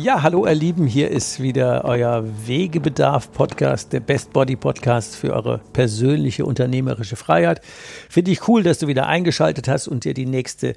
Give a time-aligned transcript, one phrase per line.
[0.00, 5.58] Ja, hallo ihr Lieben, hier ist wieder euer Wegebedarf-Podcast, der Best Body Podcast für eure
[5.72, 7.60] persönliche unternehmerische Freiheit.
[8.08, 10.76] Finde ich cool, dass du wieder eingeschaltet hast und dir die nächste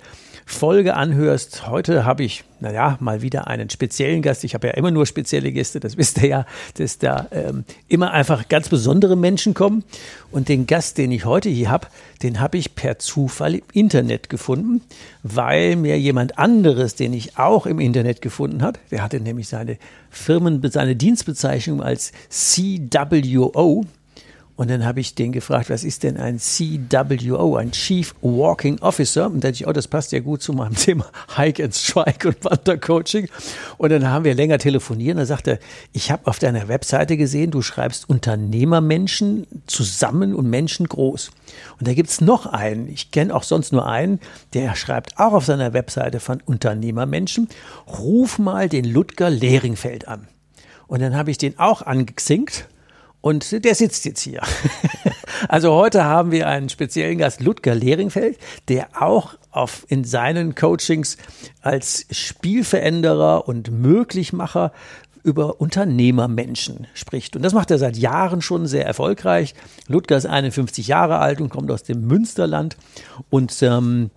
[0.51, 1.67] Folge anhörst.
[1.67, 4.43] Heute habe ich, naja, mal wieder einen speziellen Gast.
[4.43, 8.11] Ich habe ja immer nur spezielle Gäste, das wisst ihr ja, dass da ähm, immer
[8.11, 9.83] einfach ganz besondere Menschen kommen.
[10.29, 11.87] Und den Gast, den ich heute hier habe,
[12.21, 14.81] den habe ich per Zufall im Internet gefunden,
[15.23, 19.77] weil mir jemand anderes, den ich auch im Internet gefunden hat, der hatte nämlich seine
[20.09, 23.85] Firmen, seine Dienstbezeichnung als CWO,
[24.55, 29.27] und dann habe ich den gefragt, was ist denn ein CWO, ein Chief Walking Officer?
[29.27, 32.27] Und da dachte ich, oh, das passt ja gut zu meinem Thema Hike and Strike
[32.27, 33.27] und Wandercoaching.
[33.77, 35.15] Und dann haben wir länger telefoniert.
[35.15, 35.59] Und da sagte er,
[35.93, 41.31] ich habe auf deiner Webseite gesehen, du schreibst Unternehmermenschen zusammen und Menschen groß.
[41.79, 44.19] Und da gibt es noch einen, ich kenne auch sonst nur einen,
[44.53, 47.49] der schreibt auch auf seiner Webseite von Unternehmermenschen,
[47.87, 50.27] ruf mal den Ludger Lehringfeld an.
[50.87, 52.67] Und dann habe ich den auch angezinkt
[53.21, 54.41] und der sitzt jetzt hier.
[55.47, 58.37] also heute haben wir einen speziellen Gast, Ludger Lehringfeld,
[58.67, 61.17] der auch auf, in seinen Coachings
[61.61, 64.71] als Spielveränderer und Möglichmacher
[65.23, 67.35] über Unternehmermenschen spricht.
[67.35, 69.53] Und das macht er seit Jahren schon sehr erfolgreich.
[69.87, 72.75] Ludger ist 51 Jahre alt und kommt aus dem Münsterland.
[73.29, 74.09] Und ähm,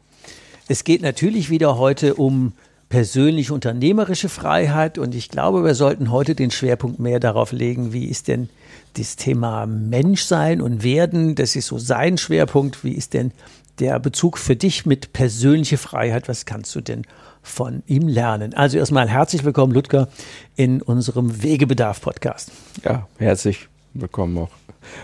[0.66, 2.54] es geht natürlich wieder heute um
[2.94, 4.98] persönliche unternehmerische Freiheit.
[4.98, 8.48] Und ich glaube, wir sollten heute den Schwerpunkt mehr darauf legen, wie ist denn
[8.96, 12.84] das Thema Menschsein und Werden, das ist so sein Schwerpunkt.
[12.84, 13.32] Wie ist denn
[13.80, 16.28] der Bezug für dich mit persönlicher Freiheit?
[16.28, 17.02] Was kannst du denn
[17.42, 18.54] von ihm lernen?
[18.54, 20.06] Also erstmal herzlich willkommen, Ludger,
[20.54, 22.52] in unserem Wegebedarf-Podcast.
[22.84, 24.50] Ja, herzlich willkommen auch.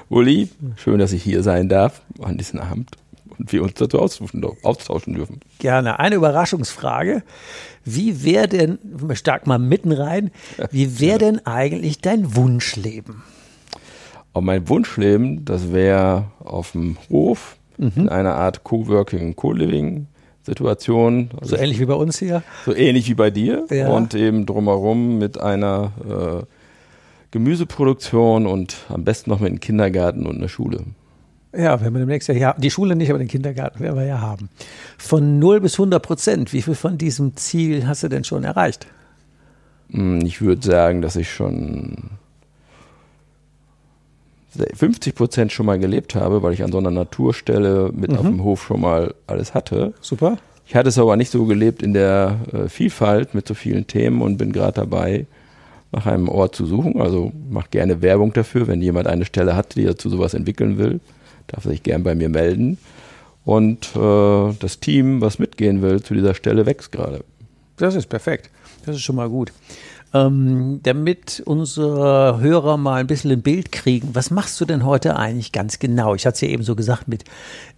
[0.08, 2.90] Uli, schön, dass ich hier sein darf an diesem Abend
[3.46, 5.40] wir uns dazu austauschen dürfen.
[5.58, 5.98] Gerne.
[5.98, 7.22] Eine Überraschungsfrage.
[7.84, 8.78] Wie wäre denn,
[9.14, 10.30] stark mal mitten rein,
[10.70, 13.22] wie wäre denn eigentlich dein Wunschleben?
[14.32, 17.92] Aber mein Wunschleben, das wäre auf dem Hof mhm.
[17.96, 20.06] in einer Art Coworking, Co-Living.
[20.42, 21.30] Situation.
[21.38, 22.42] Also so ähnlich wie bei uns hier?
[22.64, 23.66] So ähnlich wie bei dir.
[23.70, 23.88] Ja.
[23.90, 26.44] Und eben drumherum mit einer äh,
[27.30, 30.84] Gemüseproduktion und am besten noch mit einem Kindergarten und einer Schule.
[31.56, 34.20] Ja, wenn wir demnächst ja, ja die Schule nicht, aber den Kindergarten werden wir ja
[34.20, 34.48] haben.
[34.98, 38.86] Von 0 bis 100 Prozent, wie viel von diesem Ziel hast du denn schon erreicht?
[39.90, 42.10] Hm, ich würde sagen, dass ich schon
[44.74, 48.18] 50 Prozent schon mal gelebt habe, weil ich an so einer Naturstelle mit mhm.
[48.18, 49.94] auf dem Hof schon mal alles hatte.
[50.00, 50.38] Super.
[50.66, 54.22] Ich hatte es aber nicht so gelebt in der äh, Vielfalt mit so vielen Themen
[54.22, 55.26] und bin gerade dabei,
[55.92, 57.00] nach einem Ort zu suchen.
[57.00, 61.00] Also mache gerne Werbung dafür, wenn jemand eine Stelle hat, die dazu sowas entwickeln will,
[61.52, 62.78] darf sich gern bei mir melden.
[63.44, 67.24] Und äh, das Team, was mitgehen will, zu dieser Stelle wächst gerade.
[67.76, 68.50] Das ist perfekt.
[68.84, 69.52] Das ist schon mal gut.
[70.12, 75.14] Ähm, damit unsere Hörer mal ein bisschen ein Bild kriegen, was machst du denn heute
[75.14, 76.16] eigentlich ganz genau?
[76.16, 77.22] Ich hatte es ja eben so gesagt mit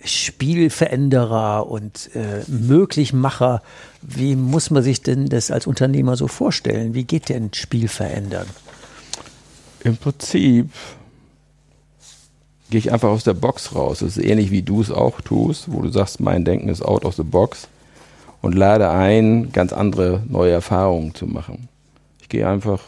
[0.02, 3.62] Spielveränderer und äh, Möglichmacher.
[4.00, 6.94] Wie muss man sich denn das als Unternehmer so vorstellen?
[6.94, 8.46] Wie geht denn Spiel verändern?
[9.84, 10.70] Im Prinzip
[12.72, 14.00] gehe ich einfach aus der Box raus.
[14.00, 17.04] Das ist ähnlich wie du es auch tust, wo du sagst, mein Denken ist out
[17.04, 17.68] of the box
[18.40, 21.68] und lade ein, ganz andere neue Erfahrungen zu machen
[22.32, 22.80] gehe einfach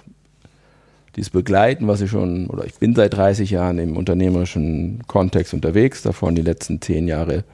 [1.14, 6.02] dieses Begleiten, was ich schon, oder ich bin seit 30 Jahren im unternehmerischen Kontext unterwegs,
[6.02, 7.44] davon die letzten zehn Jahre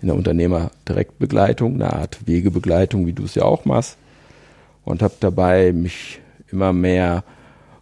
[0.00, 3.96] in der Unternehmerdirektbegleitung, eine Art Wegebegleitung, wie du es ja auch machst.
[4.84, 6.20] Und habe dabei mich
[6.52, 7.24] immer mehr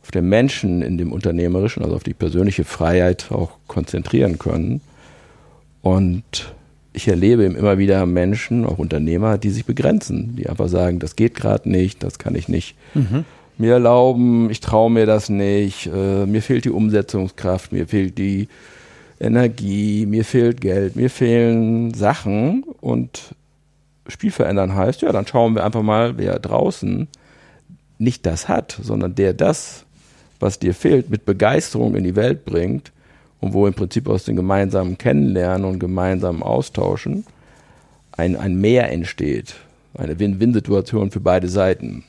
[0.06, 4.80] auf den Menschen in dem Unternehmerischen, also auf die persönliche Freiheit auch konzentrieren können.
[5.82, 6.54] Und
[6.92, 11.34] ich erlebe immer wieder Menschen, auch Unternehmer, die sich begrenzen, die einfach sagen, das geht
[11.34, 12.76] gerade nicht, das kann ich nicht.
[12.94, 13.24] Mhm
[13.58, 18.48] mir erlauben, ich traue mir das nicht, äh, mir fehlt die Umsetzungskraft, mir fehlt die
[19.18, 23.34] Energie, mir fehlt Geld, mir fehlen Sachen und
[24.08, 27.08] Spiel verändern heißt, ja, dann schauen wir einfach mal, wer draußen
[27.98, 29.85] nicht das hat, sondern der das,
[30.40, 32.92] was dir fehlt, mit Begeisterung in die Welt bringt
[33.40, 37.24] und wo im Prinzip aus dem gemeinsamen Kennenlernen und gemeinsamen Austauschen
[38.12, 39.54] ein, ein Mehr entsteht.
[39.94, 42.04] Eine Win-Win-Situation für beide Seiten.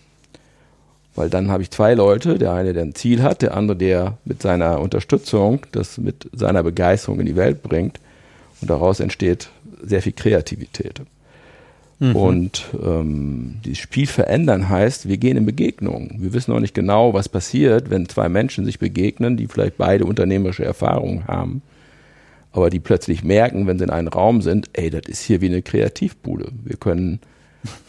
[1.16, 4.18] Weil dann habe ich zwei Leute, der eine, der ein Ziel hat, der andere, der
[4.24, 8.00] mit seiner Unterstützung das mit seiner Begeisterung in die Welt bringt.
[8.62, 9.50] Und daraus entsteht
[9.84, 11.02] sehr viel Kreativität.
[12.00, 12.16] Mhm.
[12.16, 16.16] Und ähm, das Spiel verändern heißt, wir gehen in Begegnung.
[16.20, 20.06] Wir wissen noch nicht genau, was passiert, wenn zwei Menschen sich begegnen, die vielleicht beide
[20.06, 21.62] unternehmerische Erfahrungen haben,
[22.52, 25.48] aber die plötzlich merken, wenn sie in einem Raum sind, ey, das ist hier wie
[25.48, 26.52] eine Kreativbude.
[26.64, 27.20] Wir können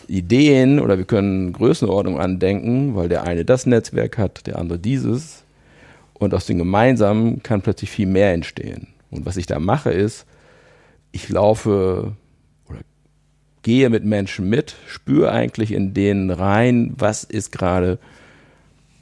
[0.08, 5.44] Ideen oder wir können Größenordnung andenken, weil der eine das Netzwerk hat, der andere dieses.
[6.14, 8.88] Und aus dem Gemeinsamen kann plötzlich viel mehr entstehen.
[9.10, 10.26] Und was ich da mache ist,
[11.12, 12.12] ich laufe
[13.68, 17.98] gehe mit Menschen mit, spüre eigentlich in denen rein, was ist gerade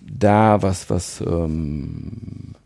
[0.00, 2.56] da, was, was ähm,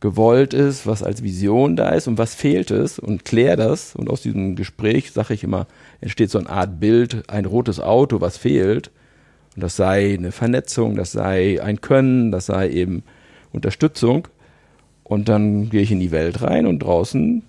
[0.00, 3.96] gewollt ist, was als Vision da ist und was fehlt es und kläre das.
[3.96, 5.66] Und aus diesem Gespräch, sage ich immer,
[6.02, 8.90] entsteht so eine Art Bild, ein rotes Auto, was fehlt.
[9.56, 13.02] Und das sei eine Vernetzung, das sei ein Können, das sei eben
[13.50, 14.28] Unterstützung.
[15.04, 17.44] Und dann gehe ich in die Welt rein und draußen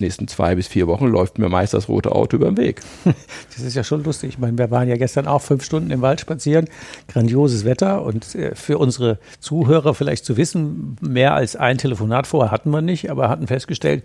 [0.00, 2.80] nächsten zwei bis vier Wochen läuft mir meist das rote Auto über den Weg.
[3.54, 4.30] Das ist ja schon lustig.
[4.30, 6.66] Ich meine, wir waren ja gestern auch fünf Stunden im Wald spazieren.
[7.08, 8.02] Grandioses Wetter.
[8.02, 12.80] Und äh, für unsere Zuhörer vielleicht zu wissen, mehr als ein Telefonat vorher hatten wir
[12.80, 14.04] nicht, aber hatten festgestellt,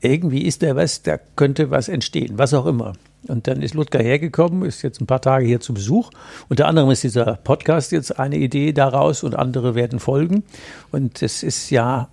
[0.00, 2.92] irgendwie ist da was, da könnte was entstehen, was auch immer.
[3.28, 6.10] Und dann ist Ludger hergekommen, ist jetzt ein paar Tage hier zu Besuch.
[6.48, 10.42] Unter anderem ist dieser Podcast jetzt eine Idee daraus und andere werden folgen.
[10.90, 12.08] Und es ist ja,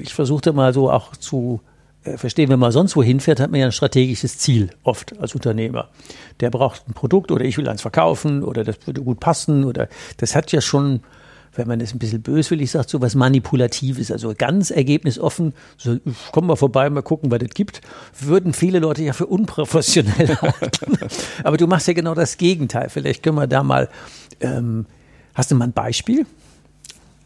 [0.00, 1.60] ich versuchte mal so auch zu
[2.16, 5.88] verstehen, wenn man sonst wohin fährt, hat man ja ein strategisches Ziel oft als Unternehmer.
[6.40, 9.88] Der braucht ein Produkt oder ich will eins verkaufen oder das würde gut passen oder
[10.16, 11.00] das hat ja schon,
[11.54, 15.98] wenn man das ein bisschen böswillig sagt, so was Manipulatives, also ganz ergebnisoffen, so
[16.32, 17.80] kommen wir vorbei, mal gucken, was das gibt,
[18.18, 20.98] würden viele Leute ja für unprofessionell halten.
[21.42, 22.88] Aber du machst ja genau das Gegenteil.
[22.88, 23.88] Vielleicht können wir da mal,
[24.40, 24.86] ähm,
[25.34, 26.26] hast du mal ein Beispiel?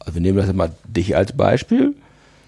[0.01, 1.95] Also wir nehmen das mal dich als Beispiel.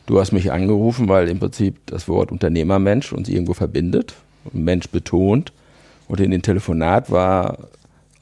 [0.07, 4.15] Du hast mich angerufen, weil im Prinzip das Wort Unternehmermensch uns irgendwo verbindet
[4.45, 5.53] und Mensch betont.
[6.09, 7.69] Und in dem Telefonat war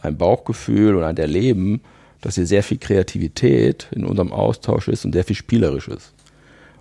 [0.00, 1.80] ein Bauchgefühl und ein Erleben,
[2.20, 6.12] dass hier sehr viel Kreativität in unserem Austausch ist und sehr viel Spielerisches.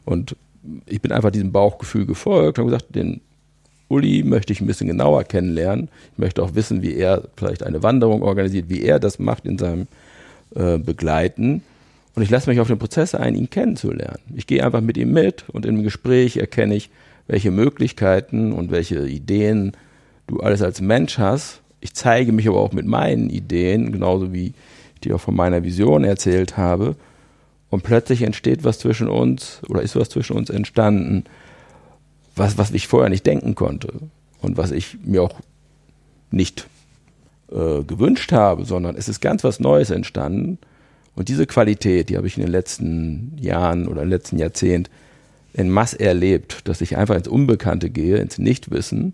[0.05, 0.35] Und
[0.85, 3.21] ich bin einfach diesem Bauchgefühl gefolgt und habe gesagt, den
[3.87, 5.89] Uli möchte ich ein bisschen genauer kennenlernen.
[6.13, 9.57] Ich möchte auch wissen, wie er vielleicht eine Wanderung organisiert, wie er das macht in
[9.57, 9.87] seinem
[10.55, 11.63] äh, Begleiten.
[12.13, 14.19] Und ich lasse mich auf den Prozess ein, ihn kennenzulernen.
[14.35, 16.89] Ich gehe einfach mit ihm mit und im Gespräch erkenne ich,
[17.27, 19.71] welche Möglichkeiten und welche Ideen
[20.27, 21.61] du alles als Mensch hast.
[21.79, 24.53] Ich zeige mich aber auch mit meinen Ideen, genauso wie
[24.95, 26.95] ich dir auch von meiner Vision erzählt habe.
[27.69, 31.23] Und plötzlich entsteht was zwischen uns oder ist was zwischen uns entstanden,
[32.35, 33.93] was, was ich vorher nicht denken konnte
[34.41, 35.39] und was ich mir auch
[36.31, 36.67] nicht
[37.49, 40.57] äh, gewünscht habe, sondern es ist ganz was Neues entstanden
[41.15, 44.89] und diese Qualität, die habe ich in den letzten Jahren oder im letzten Jahrzehnt
[45.53, 49.13] in Mass erlebt, dass ich einfach ins Unbekannte gehe, ins Nichtwissen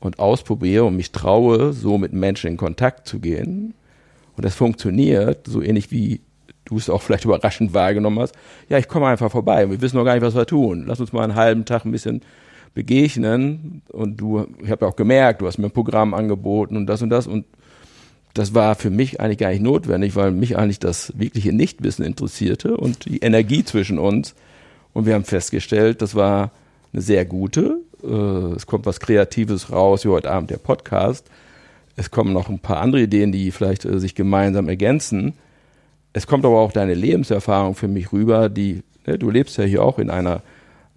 [0.00, 3.74] und ausprobiere und mich traue, so mit Menschen in Kontakt zu gehen.
[4.36, 6.20] Und das funktioniert, so ähnlich wie
[6.64, 8.34] du es auch vielleicht überraschend wahrgenommen hast.
[8.68, 10.84] Ja, ich komme einfach vorbei und wir wissen noch gar nicht, was wir tun.
[10.86, 12.22] Lass uns mal einen halben Tag ein bisschen
[12.74, 13.82] begegnen.
[13.88, 17.02] Und du, ich habe ja auch gemerkt, du hast mir ein Programm angeboten und das
[17.02, 17.26] und das.
[17.26, 17.44] Und
[18.34, 22.76] das war für mich eigentlich gar nicht notwendig, weil mich eigentlich das wirkliche Nichtwissen interessierte
[22.76, 24.34] und die Energie zwischen uns.
[24.92, 26.50] Und wir haben festgestellt, das war
[26.92, 27.80] eine sehr gute.
[28.02, 31.26] Äh, es kommt was Kreatives raus, wie heute Abend der Podcast.
[31.96, 35.34] Es kommen noch ein paar andere Ideen, die vielleicht äh, sich gemeinsam ergänzen.
[36.12, 39.82] Es kommt aber auch deine Lebenserfahrung für mich rüber, die, ne, du lebst ja hier
[39.82, 40.42] auch in einer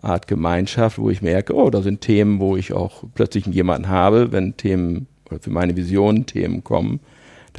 [0.02, 4.32] Art Gemeinschaft, wo ich merke, oh, da sind Themen, wo ich auch plötzlich jemanden habe,
[4.32, 5.08] wenn Themen
[5.40, 7.00] für meine Visionen Themen kommen,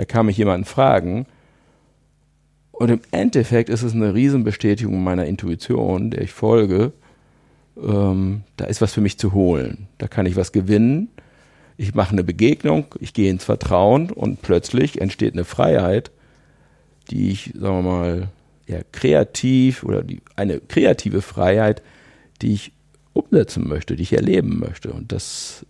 [0.03, 1.27] da kann mich jemanden fragen.
[2.73, 6.93] Und im Endeffekt ist es eine Riesenbestätigung meiner Intuition, der ich folge.
[7.81, 9.87] Ähm, da ist was für mich zu holen.
[9.99, 11.07] Da kann ich was gewinnen.
[11.77, 16.11] Ich mache eine Begegnung, ich gehe ins Vertrauen und plötzlich entsteht eine Freiheit,
[17.13, 18.29] die ich, sagen wir mal,
[18.67, 21.81] ja, kreativ oder die, eine kreative Freiheit,
[22.41, 22.73] die ich
[23.13, 24.93] umsetzen möchte, die ich erleben möchte.
[24.93, 25.65] Und das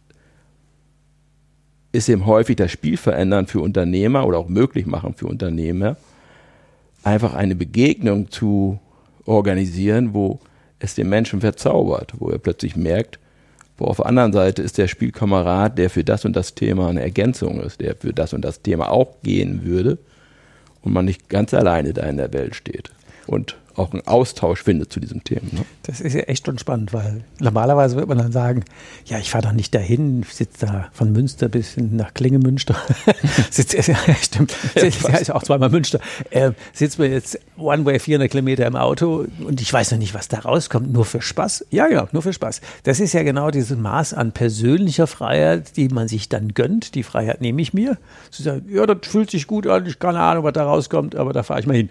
[1.92, 5.96] ist eben häufig das Spiel verändern für Unternehmer oder auch möglich machen für Unternehmer,
[7.04, 8.78] einfach eine Begegnung zu
[9.26, 10.40] organisieren, wo
[10.78, 13.18] es den Menschen verzaubert, wo er plötzlich merkt,
[13.78, 17.02] wo auf der anderen Seite ist der Spielkamerad, der für das und das Thema eine
[17.02, 19.98] Ergänzung ist, der für das und das Thema auch gehen würde
[20.82, 22.90] und man nicht ganz alleine da in der Welt steht.
[23.26, 25.48] Und auch einen Austausch findet zu diesem Thema.
[25.52, 25.64] Ne?
[25.82, 28.64] Das ist ja echt schon spannend, weil normalerweise wird man dann sagen,
[29.06, 32.76] ja, ich fahre doch nicht dahin, sitze da von Münster bis nach Klingemünster.
[33.50, 36.00] sitzt, ja, stimmt, sitzt, ja, ist auch zweimal Münster.
[36.30, 40.14] Äh, sitzt man jetzt one way 400 Kilometer im Auto und ich weiß noch nicht,
[40.14, 41.66] was da rauskommt, nur für Spaß.
[41.70, 42.60] Ja, ja, nur für Spaß.
[42.84, 46.94] Das ist ja genau dieses Maß an persönlicher Freiheit, die man sich dann gönnt.
[46.94, 47.98] Die Freiheit nehme ich mir.
[48.30, 51.32] Zu sagen, ja, das fühlt sich gut an, ich keine Ahnung, was da rauskommt, aber
[51.32, 51.90] da fahre ich mal hin.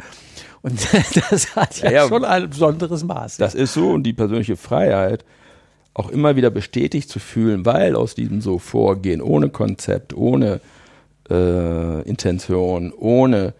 [0.62, 0.88] Und
[1.32, 3.38] das hat ja, ja, schon ein besonderes Maß.
[3.38, 5.25] Das ist so und die persönliche Freiheit
[5.94, 10.62] auch immer wieder bestätigt zu fühlen, weil aus diesem so Vorgehen, ohne Konzept, ohne
[11.30, 13.53] äh, Intention, ohne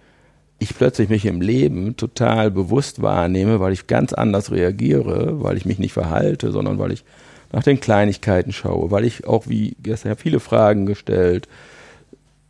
[0.60, 5.66] ich plötzlich mich im Leben total bewusst wahrnehme, weil ich ganz anders reagiere, weil ich
[5.66, 7.04] mich nicht verhalte, sondern weil ich
[7.52, 11.50] nach den Kleinigkeiten schaue, weil ich auch, wie gestern, viele Fragen gestellt,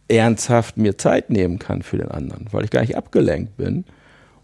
[0.10, 3.86] ernsthaft mir Zeit nehmen kann für den anderen, weil ich gar nicht abgelenkt bin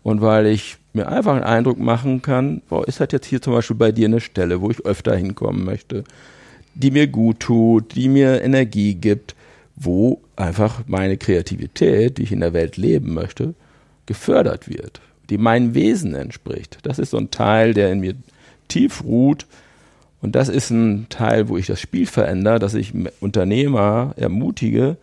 [0.08, 3.52] und weil ich mir einfach einen Eindruck machen kann, boah, ist das jetzt hier zum
[3.52, 6.06] Beispiel bei dir eine Stelle, wo ich öfter hinkommen möchte,
[6.76, 9.36] die mir gut tut, die mir Energie gibt,
[9.76, 13.54] wo einfach meine Kreativität, die ich in der Welt leben möchte,
[14.06, 16.78] gefördert wird, die meinem Wesen entspricht.
[16.84, 18.16] Das ist so ein Teil, der in mir
[18.70, 19.46] tief ruht.
[20.22, 24.96] Und das ist ein Teil, wo ich das Spiel verändere, dass ich Unternehmer ermutige,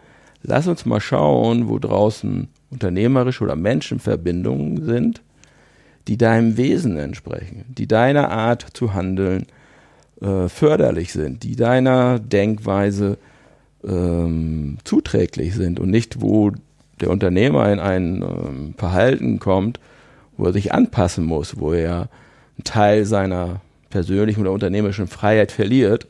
[0.43, 5.23] lass uns mal schauen, wo draußen unternehmerische oder Menschenverbindungen sind,
[6.07, 9.47] die deinem Wesen entsprechen, die deiner Art zu handeln
[10.21, 13.17] äh, förderlich sind, die deiner Denkweise
[13.83, 16.53] ähm, zuträglich sind und nicht, wo
[17.01, 19.81] der Unternehmer in ein ähm, Verhalten kommt,
[20.37, 22.09] wo er sich anpassen muss, wo er
[22.57, 26.07] einen Teil seiner persönlichen oder unternehmerischen Freiheit verliert.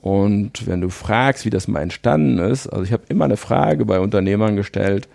[0.00, 3.84] Und wenn du fragst, wie das mal entstanden ist, also ich habe immer eine Frage
[3.84, 5.08] bei Unternehmern gestellt,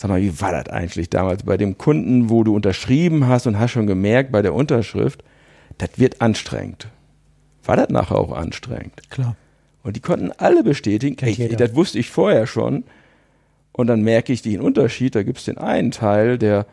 [0.00, 3.58] Sag mal, wie war das eigentlich damals bei dem Kunden, wo du unterschrieben hast und
[3.58, 5.22] hast schon gemerkt bei der Unterschrift,
[5.76, 6.88] das wird anstrengend.
[7.64, 9.10] War das nachher auch anstrengend?
[9.10, 9.36] Klar.
[9.82, 12.84] Und die konnten alle bestätigen, ey, das wusste ich vorher schon.
[13.72, 16.64] Und dann merke ich den Unterschied, da gibt es den einen Teil, der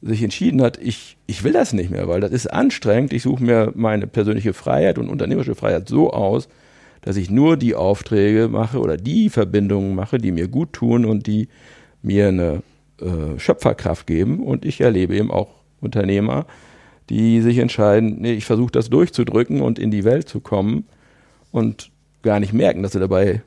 [0.00, 3.12] sich entschieden hat, ich, ich will das nicht mehr, weil das ist anstrengend.
[3.12, 6.48] Ich suche mir meine persönliche Freiheit und unternehmerische Freiheit so aus,
[7.00, 11.26] dass ich nur die Aufträge mache oder die Verbindungen mache, die mir gut tun und
[11.26, 11.48] die
[12.02, 12.62] mir eine
[13.00, 14.42] äh, Schöpferkraft geben.
[14.42, 15.48] Und ich erlebe eben auch
[15.80, 16.46] Unternehmer,
[17.08, 20.86] die sich entscheiden, nee, ich versuche das durchzudrücken und in die Welt zu kommen
[21.52, 21.90] und
[22.22, 23.42] gar nicht merken, dass sie dabei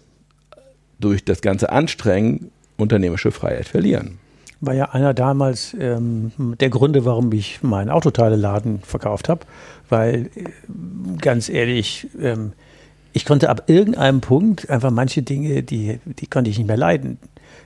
[1.00, 4.18] durch das ganze Anstrengen unternehmerische Freiheit verlieren.
[4.62, 9.42] War ja einer damals ähm, der Gründe, warum ich meinen Autoteileladen verkauft habe,
[9.90, 12.54] weil äh, ganz ehrlich, ähm,
[13.14, 17.18] ich konnte ab irgendeinem Punkt einfach manche Dinge, die, die konnte ich nicht mehr leiden.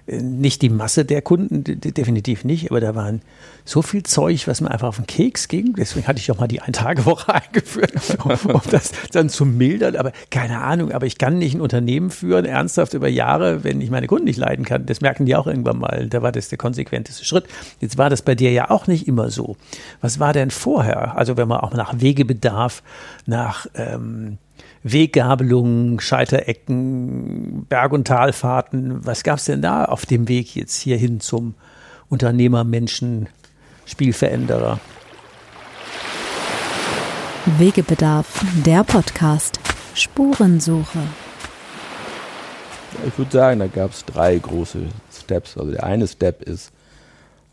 [0.07, 3.23] Nicht die Masse der Kunden, definitiv nicht, aber da waren
[3.63, 5.73] so viel Zeug, was mir einfach auf den Keks ging.
[5.75, 7.91] Deswegen hatte ich auch mal die Ein-Tage-Woche eingeführt,
[8.23, 9.95] um, um, das dann zu mildern.
[9.95, 13.89] Aber keine Ahnung, aber ich kann nicht ein Unternehmen führen, ernsthaft über Jahre, wenn ich
[13.89, 14.85] meine Kunden nicht leiden kann.
[14.85, 16.07] Das merken die auch irgendwann mal.
[16.07, 17.45] Da war das der konsequenteste Schritt.
[17.81, 19.57] Jetzt war das bei dir ja auch nicht immer so.
[20.01, 21.17] Was war denn vorher?
[21.17, 22.83] Also wenn man auch nach Wegebedarf,
[23.25, 24.37] nach ähm,
[24.87, 29.03] Weggabelungen, Scheiterecken, Berg- und Talfahrten.
[29.03, 31.55] Was gab es denn da auf dem Weg jetzt hierhin zum
[32.07, 33.27] Unternehmer, Menschen,
[33.87, 34.79] Spielveränderer?
[37.57, 39.59] Wegebedarf, der Podcast.
[39.95, 40.99] Spurensuche.
[43.07, 45.57] Ich würde sagen, da gab es drei große Steps.
[45.57, 46.71] Also der eine Step ist,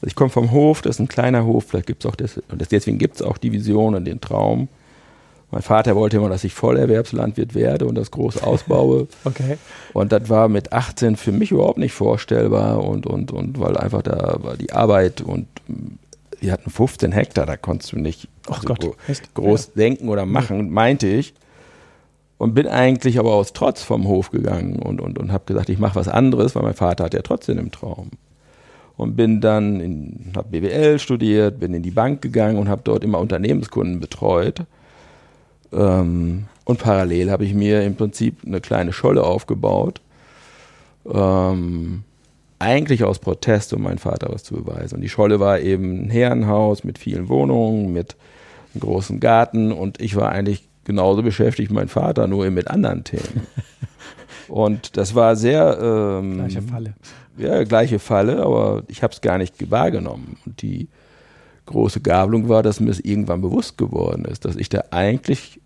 [0.03, 2.37] also ich komme vom Hof, das ist ein kleiner Hof, vielleicht gibt es auch das,
[2.37, 4.69] und deswegen gibt es auch die Vision und den Traum,
[5.53, 9.07] mein Vater wollte immer, dass ich Vollerwerbslandwirt werde und das groß ausbaue.
[9.25, 9.59] okay.
[9.93, 14.01] Und das war mit 18 für mich überhaupt nicht vorstellbar und, und, und weil einfach
[14.01, 15.47] da war die Arbeit und
[16.41, 18.95] wir hatten 15 Hektar, da konntest du nicht also Gott, gro
[19.35, 19.83] groß ja.
[19.83, 21.35] denken oder machen, meinte ich.
[22.39, 25.79] Und bin eigentlich aber aus Trotz vom Hof gegangen und, und, und habe gesagt, ich
[25.79, 28.11] mache was anderes, weil mein Vater hat ja trotzdem im Traum.
[28.97, 33.05] Und bin dann, in, habe BWL studiert, bin in die Bank gegangen und habe dort
[33.05, 34.65] immer Unternehmenskunden betreut
[35.73, 40.01] ähm, und parallel habe ich mir im Prinzip eine kleine Scholle aufgebaut.
[41.07, 42.05] Ähm,
[42.59, 44.97] eigentlich aus Protest, um meinem Vater was zu beweisen.
[44.97, 48.15] Und die Scholle war eben ein Herrenhaus mit vielen Wohnungen, mit
[48.73, 52.69] einem großen Garten und ich war eigentlich genauso beschäftigt wie mein Vater, nur eben mit
[52.69, 53.47] anderen Themen.
[54.49, 56.95] Und das war sehr ähm, Gleiche Falle.
[57.39, 60.37] Ja, gleiche Falle, aber ich habe es gar nicht wahrgenommen.
[60.45, 60.89] Und die
[61.65, 65.61] große Gabelung war, dass mir es irgendwann bewusst geworden ist, dass ich da eigentlich,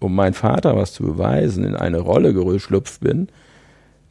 [0.00, 3.28] um meinem Vater was zu beweisen, in eine Rolle geschlüpft bin,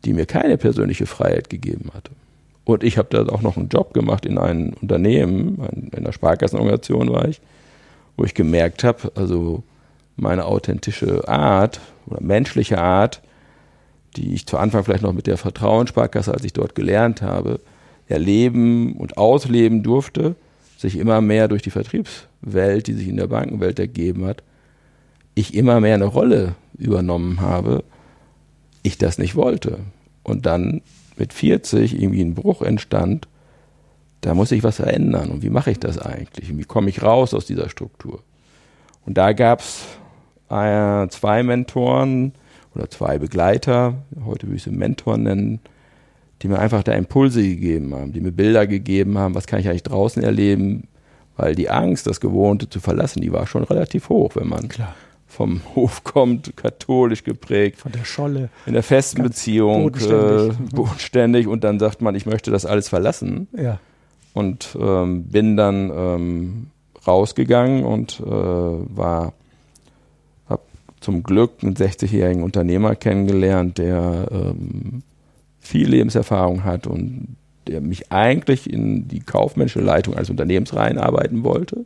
[0.06, 2.12] die mir keine persönliche Freiheit gegeben hatte.
[2.64, 7.12] Und ich habe da auch noch einen Job gemacht in einem Unternehmen, in einer Sparkassenorganisation
[7.12, 7.42] war ich,
[8.16, 9.64] wo ich gemerkt habe, also
[10.16, 13.22] meine authentische Art oder menschliche Art,
[14.16, 17.60] die ich zu Anfang vielleicht noch mit der Vertrauenssparkasse, als ich dort gelernt habe,
[18.08, 20.36] erleben und ausleben durfte,
[20.78, 24.44] sich immer mehr durch die Vertriebswelt, die sich in der Bankenwelt ergeben hat,
[25.40, 27.84] ich immer mehr eine Rolle übernommen habe,
[28.84, 29.80] ich das nicht wollte.
[30.24, 30.82] Und dann
[31.18, 33.28] mit 40 irgendwie ein Bruch entstand,
[34.22, 35.32] da muss ich was verändern.
[35.32, 36.52] Und wie mache ich das eigentlich?
[36.52, 38.22] Und wie komme ich raus aus dieser Struktur?
[39.06, 39.86] Und da gab es
[40.50, 42.34] äh, zwei Mentoren
[42.76, 45.60] oder zwei Begleiter, heute würde ich sie Mentor nennen,
[46.42, 49.68] die mir einfach da Impulse gegeben haben, die mir Bilder gegeben haben, was kann ich
[49.68, 50.88] eigentlich draußen erleben,
[51.36, 54.96] weil die Angst, das Gewohnte zu verlassen, die war schon relativ hoch, wenn man Klar.
[55.40, 57.80] Vom Hof kommt, katholisch geprägt.
[57.80, 58.50] Von der Scholle.
[58.66, 60.50] In der festen Beziehung, bodenständig.
[60.50, 63.80] Äh, bodenständig und dann sagt man, ich möchte das alles verlassen Ja.
[64.34, 66.68] und ähm, bin dann ähm,
[67.08, 69.32] rausgegangen und äh, war
[70.50, 70.62] habe
[71.00, 75.04] zum Glück einen 60-jährigen Unternehmer kennengelernt, der ähm,
[75.62, 81.86] viel Lebenserfahrung hat und der mich eigentlich in die kaufmännische Leitung eines Unternehmens reinarbeiten wollte,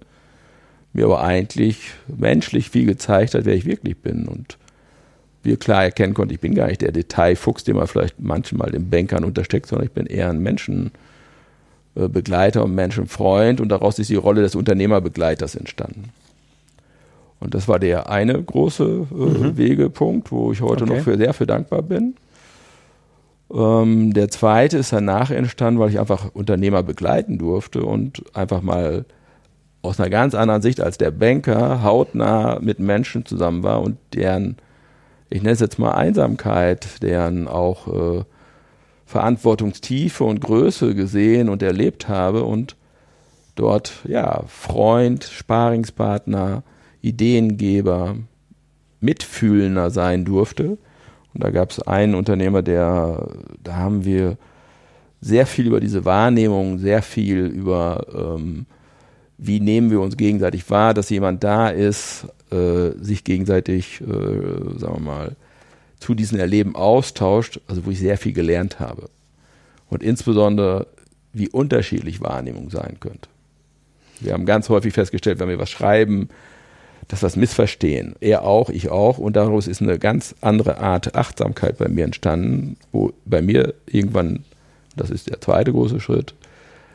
[0.93, 4.57] mir aber eigentlich menschlich viel gezeigt hat, wer ich wirklich bin und
[5.41, 8.89] wir klar erkennen konnte, ich bin gar nicht der Detailfuchs, den man vielleicht manchmal den
[8.89, 10.91] Bankern untersteckt, sondern ich bin eher ein Menschen,
[11.95, 16.09] äh, Begleiter und Menschenfreund und daraus ist die Rolle des Unternehmerbegleiters entstanden.
[17.41, 19.57] Und das war der eine große äh, Mhm.
[19.57, 20.95] Wegepunkt, wo ich heute Okay.
[20.95, 22.15] noch für, sehr für dankbar bin.
[23.53, 29.03] Ähm, der zweite ist danach entstanden, weil ich einfach Unternehmer begleiten durfte und einfach mal
[29.83, 34.57] aus einer ganz anderen Sicht als der Banker hautnah mit Menschen zusammen war und deren,
[35.29, 38.23] ich nenne es jetzt mal Einsamkeit, deren auch äh,
[39.05, 42.75] Verantwortungstiefe und Größe gesehen und erlebt habe und
[43.55, 46.63] dort ja Freund, Sparingspartner,
[47.01, 48.15] Ideengeber,
[49.01, 50.77] Mitfühlender sein durfte.
[51.33, 53.27] Und da gab es einen Unternehmer, der,
[53.61, 54.37] da haben wir
[55.19, 58.65] sehr viel über diese Wahrnehmung, sehr viel über, ähm,
[59.45, 64.05] wie nehmen wir uns gegenseitig wahr, dass jemand da ist, äh, sich gegenseitig, äh,
[64.79, 65.35] sagen wir mal,
[65.99, 69.09] zu diesen Erleben austauscht, also wo ich sehr viel gelernt habe.
[69.89, 70.87] Und insbesondere,
[71.33, 73.27] wie unterschiedlich Wahrnehmung sein könnte.
[74.21, 76.29] Wir haben ganz häufig festgestellt, wenn wir was schreiben,
[77.09, 78.15] dass wir es missverstehen.
[78.21, 79.17] Er auch, ich auch.
[79.17, 84.45] Und daraus ist eine ganz andere Art Achtsamkeit bei mir entstanden, wo bei mir irgendwann,
[84.95, 86.33] das ist der zweite große Schritt,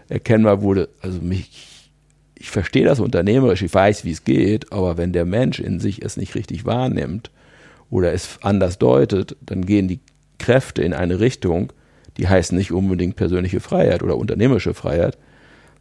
[0.09, 1.68] erkennbar wurde, also mich,
[2.41, 6.05] ich verstehe das unternehmerisch, ich weiß, wie es geht, aber wenn der Mensch in sich
[6.05, 7.31] es nicht richtig wahrnimmt
[7.91, 10.01] oder es anders deutet, dann gehen die
[10.39, 11.73] Kräfte in eine Richtung,
[12.17, 15.19] die heißen nicht unbedingt persönliche Freiheit oder unternehmerische Freiheit,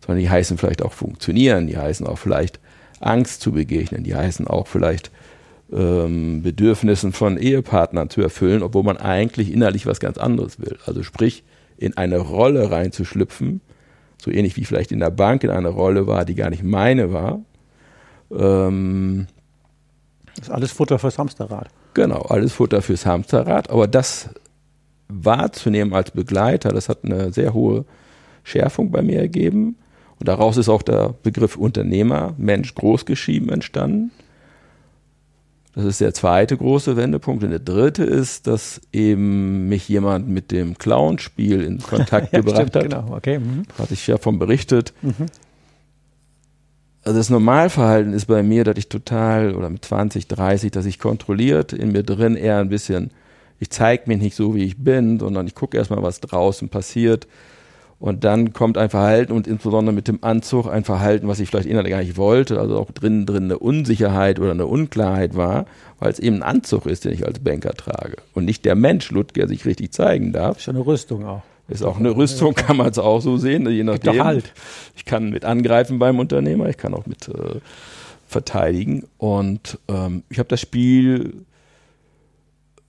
[0.03, 2.59] sondern die heißen vielleicht auch funktionieren, die heißen auch vielleicht
[2.99, 5.11] Angst zu begegnen, die heißen auch vielleicht
[5.71, 10.77] ähm, Bedürfnissen von Ehepartnern zu erfüllen, obwohl man eigentlich innerlich was ganz anderes will.
[10.85, 11.43] Also sprich,
[11.77, 13.61] in eine Rolle reinzuschlüpfen,
[14.19, 16.63] so ähnlich wie ich vielleicht in der Bank in eine Rolle war, die gar nicht
[16.63, 17.39] meine war.
[18.31, 19.27] Ähm,
[20.35, 21.69] Das ist alles Futter fürs Hamsterrad.
[21.93, 23.69] Genau, alles Futter fürs Hamsterrad.
[23.69, 24.29] Aber das
[25.07, 27.85] wahrzunehmen als Begleiter, das hat eine sehr hohe
[28.43, 29.77] Schärfung bei mir ergeben.
[30.19, 34.11] Und daraus ist auch der Begriff Unternehmer, Mensch großgeschrieben entstanden.
[35.77, 37.43] Das ist der zweite große Wendepunkt.
[37.43, 42.69] Und der dritte ist, dass eben mich jemand mit dem Clownspiel in Kontakt Ja, gebracht
[42.69, 42.83] stimmt, hat.
[42.83, 43.15] genau.
[43.15, 43.37] Okay.
[43.37, 43.61] Mhm.
[43.77, 44.95] Hatte ich ja von berichtet.
[47.03, 50.97] Also das Normalverhalten ist bei mir, dass ich total, oder mit 20, 30, dass ich
[50.97, 53.11] kontrolliert in mir drin eher ein bisschen,
[53.59, 57.27] ich zeige mich nicht so, wie ich bin, sondern ich gucke erstmal, was draußen passiert.
[57.99, 61.67] Und dann kommt ein Verhalten und insbesondere mit dem Anzug ein Verhalten, was ich vielleicht
[61.67, 65.65] innerlich gar nicht wollte, also auch drinnen drin eine Unsicherheit oder eine Unklarheit war,
[65.97, 68.17] weil es eben ein Anzug ist, den ich als Banker trage.
[68.35, 70.57] Und nicht der Mensch, Ludger, sich richtig zeigen darf.
[70.59, 71.41] Ist ja eine Rüstung auch.
[71.69, 74.23] Ist auch eine Rüstung, kann man es auch so sehen, je Gibt doch nachdem.
[74.23, 74.53] Halt.
[74.95, 77.59] Ich kann mit angreifen beim Unternehmer, ich kann auch mit äh,
[78.27, 79.07] verteidigen.
[79.17, 81.45] Und ähm, ich habe das Spiel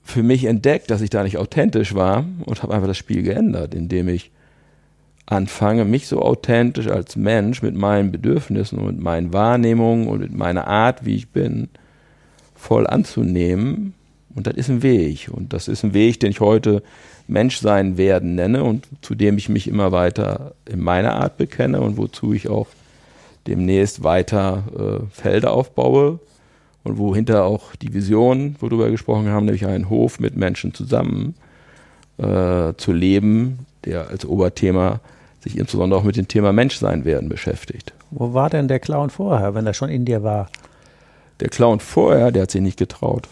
[0.04, 3.74] für mich entdeckt, dass ich da nicht authentisch war und habe einfach das Spiel geändert,
[3.74, 4.30] indem ich
[5.30, 10.34] anfange, mich so authentisch als Mensch mit meinen Bedürfnissen und mit meinen Wahrnehmungen und mit
[10.34, 11.68] meiner Art, wie ich bin,
[12.54, 13.94] voll anzunehmen
[14.34, 15.28] Und das ist ein Weg.
[15.30, 16.82] Und das ist ein Weg, den ich heute
[17.26, 21.98] Menschsein werden nenne und zu dem ich mich immer weiter in meiner Art bekenne und
[21.98, 22.68] wozu ich auch
[23.46, 26.20] demnächst weiter äh, Felder aufbaue
[26.84, 31.34] und wohinter auch die Vision, worüber wir gesprochen haben, nämlich einen Hof mit Menschen zusammen
[32.16, 35.00] äh, zu leben, der als Oberthema
[35.48, 37.92] sich insbesondere auch mit dem Thema Menschsein werden beschäftigt.
[38.10, 40.48] Wo war denn der Clown vorher, wenn er schon in dir war?
[41.40, 43.28] Der Clown vorher, der hat sich nicht getraut.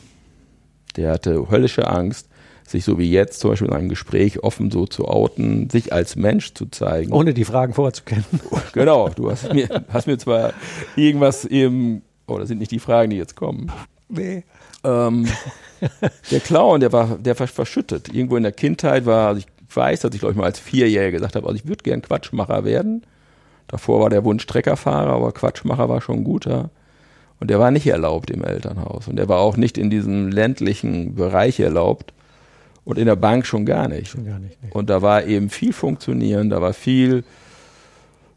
[0.96, 2.28] Der hatte höllische Angst,
[2.66, 6.16] sich so wie jetzt zum Beispiel in einem Gespräch offen so zu outen, sich als
[6.16, 7.12] Mensch zu zeigen.
[7.12, 8.24] Ohne die Fragen vorzukennen.
[8.72, 10.52] Genau, du hast mir, hast mir zwar
[10.96, 13.72] irgendwas eben, oh, das sind nicht die Fragen, die jetzt kommen.
[14.08, 14.44] Nee.
[14.84, 15.26] Ähm,
[16.30, 18.12] der Clown, der war, der war verschüttet.
[18.12, 21.12] Irgendwo in der Kindheit war, also ich weiß, dass ich glaube ich mal als Vierjähriger
[21.12, 23.02] gesagt habe, also ich würde gern Quatschmacher werden.
[23.68, 26.70] Davor war der Wunsch Treckerfahrer, aber Quatschmacher war schon guter.
[27.40, 29.08] Und der war nicht erlaubt im Elternhaus.
[29.08, 32.12] Und der war auch nicht in diesem ländlichen Bereich erlaubt.
[32.84, 34.08] Und in der Bank schon gar nicht.
[34.08, 34.62] Schon gar nicht.
[34.62, 34.70] Nee.
[34.72, 37.24] Und da war eben viel funktionieren, da war viel,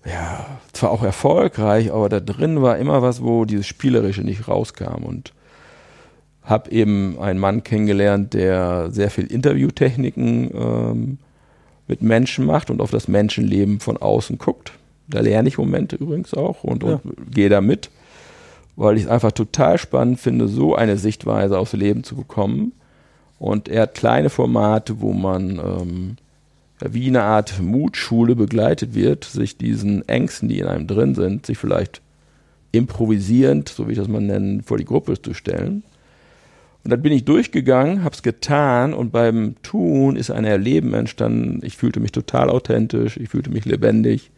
[0.03, 5.03] ja, zwar auch erfolgreich, aber da drin war immer was, wo dieses Spielerische nicht rauskam.
[5.03, 5.33] Und
[6.41, 11.17] habe eben einen Mann kennengelernt, der sehr viel Interviewtechniken ähm,
[11.89, 14.71] mit Menschen macht und auf das Menschenleben von außen guckt.
[15.07, 17.11] Da lerne ich Momente übrigens auch und, und ja.
[17.29, 17.89] gehe da mit,
[18.77, 22.71] weil ich es einfach total spannend finde, so eine Sichtweise aufs Leben zu bekommen
[23.39, 26.17] und er hat kleine Formate, wo man ähm,
[26.81, 31.57] wie eine Art Mutschule begleitet wird, sich diesen Ängsten, die in einem drin sind, sich
[31.57, 32.01] vielleicht
[32.71, 35.83] improvisierend, so wie ich das mal nennen, vor die Gruppe zu stellen.
[36.83, 41.59] Und dann bin ich durchgegangen, habe es getan und beim Tun ist ein Erleben entstanden.
[41.63, 44.31] Ich fühlte mich total authentisch, ich fühlte mich lebendig,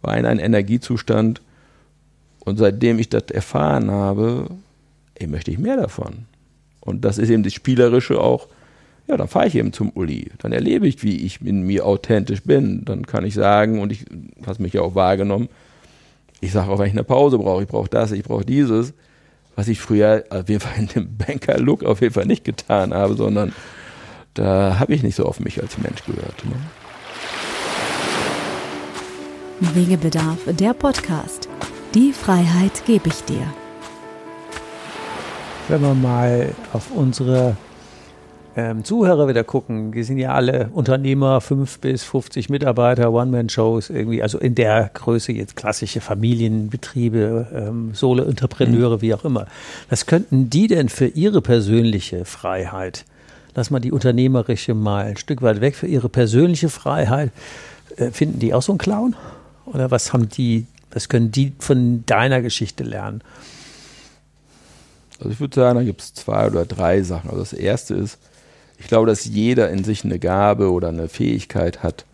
[0.00, 1.42] war in einem Energiezustand.
[2.44, 4.48] Und seitdem ich das erfahren habe,
[5.16, 6.26] ey, möchte ich mehr davon.
[6.80, 8.48] Und das ist eben das Spielerische auch.
[9.08, 10.30] Ja, dann fahre ich eben zum Uli.
[10.38, 12.84] Dann erlebe ich, wie ich in mir authentisch bin.
[12.84, 14.04] Dann kann ich sagen, und ich
[14.46, 15.48] hast mich ja auch wahrgenommen,
[16.40, 18.94] ich sage auch, wenn ich eine Pause brauche, ich brauche das, ich brauche dieses,
[19.58, 23.14] was ich früher auf jeden Fall in dem Banker-Look auf jeden Fall nicht getan habe,
[23.16, 23.52] sondern
[24.34, 26.44] da habe ich nicht so auf mich als Mensch gehört.
[26.44, 26.54] Ne?
[29.74, 31.48] Wegebedarf, der Podcast.
[31.92, 33.52] Die Freiheit gebe ich dir
[35.68, 37.56] wenn wir mal auf unsere
[38.58, 44.20] ähm, Zuhörer wieder gucken, die sind ja alle Unternehmer, 5 bis 50 Mitarbeiter, One-Man-Shows, irgendwie,
[44.20, 49.00] also in der Größe jetzt klassische Familienbetriebe, ähm, Solo-Entrepreneure, mhm.
[49.00, 49.46] wie auch immer.
[49.90, 53.04] Was könnten die denn für ihre persönliche Freiheit,
[53.54, 57.30] lass mal die unternehmerische mal ein Stück weit weg, für ihre persönliche Freiheit,
[57.96, 59.14] äh, finden die auch so einen Clown?
[59.66, 63.22] Oder was haben die, was können die von deiner Geschichte lernen?
[65.20, 67.30] Also ich würde sagen, da gibt es zwei oder drei Sachen.
[67.30, 68.18] Also das erste ist,
[68.78, 72.04] ich glaube, dass jeder in sich eine Gabe oder eine Fähigkeit hat,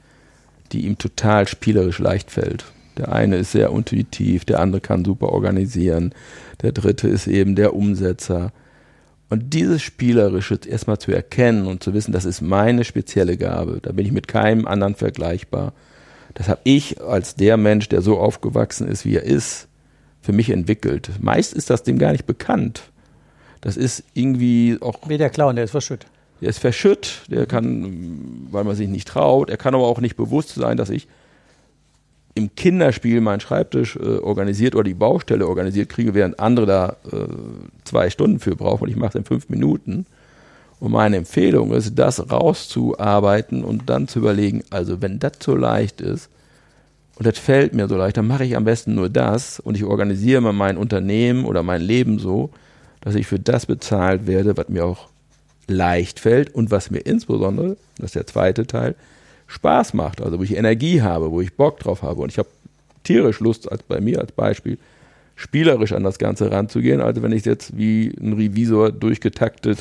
[0.73, 2.65] die ihm total spielerisch leicht fällt.
[2.97, 6.15] Der eine ist sehr intuitiv, der andere kann super organisieren,
[6.63, 8.53] der dritte ist eben der Umsetzer.
[9.29, 13.93] Und dieses Spielerische erstmal zu erkennen und zu wissen, das ist meine spezielle Gabe, da
[13.93, 15.73] bin ich mit keinem anderen vergleichbar.
[16.35, 19.69] Das habe ich als der Mensch, der so aufgewachsen ist, wie er ist,
[20.21, 21.11] für mich entwickelt.
[21.21, 22.91] Meist ist das dem gar nicht bekannt.
[23.61, 25.09] Das ist irgendwie auch.
[25.09, 26.07] Wie der Clown, der ist verschütt.
[26.45, 29.49] Der ist verschütt, der kann, weil man sich nicht traut.
[29.49, 31.09] Er kann aber auch nicht bewusst sein, dass ich
[32.35, 37.29] im Kinderspiel meinen Schreibtisch äh, organisiert oder die Baustelle organisiert kriege, während andere da äh,
[37.85, 40.05] zwei Stunden für brauchen und ich mache es in fünf Minuten.
[40.81, 46.03] Und meine Empfehlung ist, das rauszuarbeiten und dann zu überlegen, also wenn das so leicht
[46.03, 46.29] ist
[47.17, 49.85] und das fällt mir so leicht, dann mache ich am besten nur das und ich
[49.85, 52.51] organisiere mal mein Unternehmen oder mein Leben so,
[53.01, 55.09] dass ich für das bezahlt werde, was mir auch
[55.67, 58.95] leicht fällt und was mir insbesondere, das ist der zweite Teil,
[59.47, 62.23] Spaß macht, also wo ich Energie habe, wo ich Bock drauf habe.
[62.23, 62.49] Und ich habe
[63.03, 64.79] tierisch Lust, als bei mir als Beispiel,
[65.37, 69.79] spielerisch an das Ganze ranzugehen, also wenn ich es jetzt wie ein Revisor durchgetaktet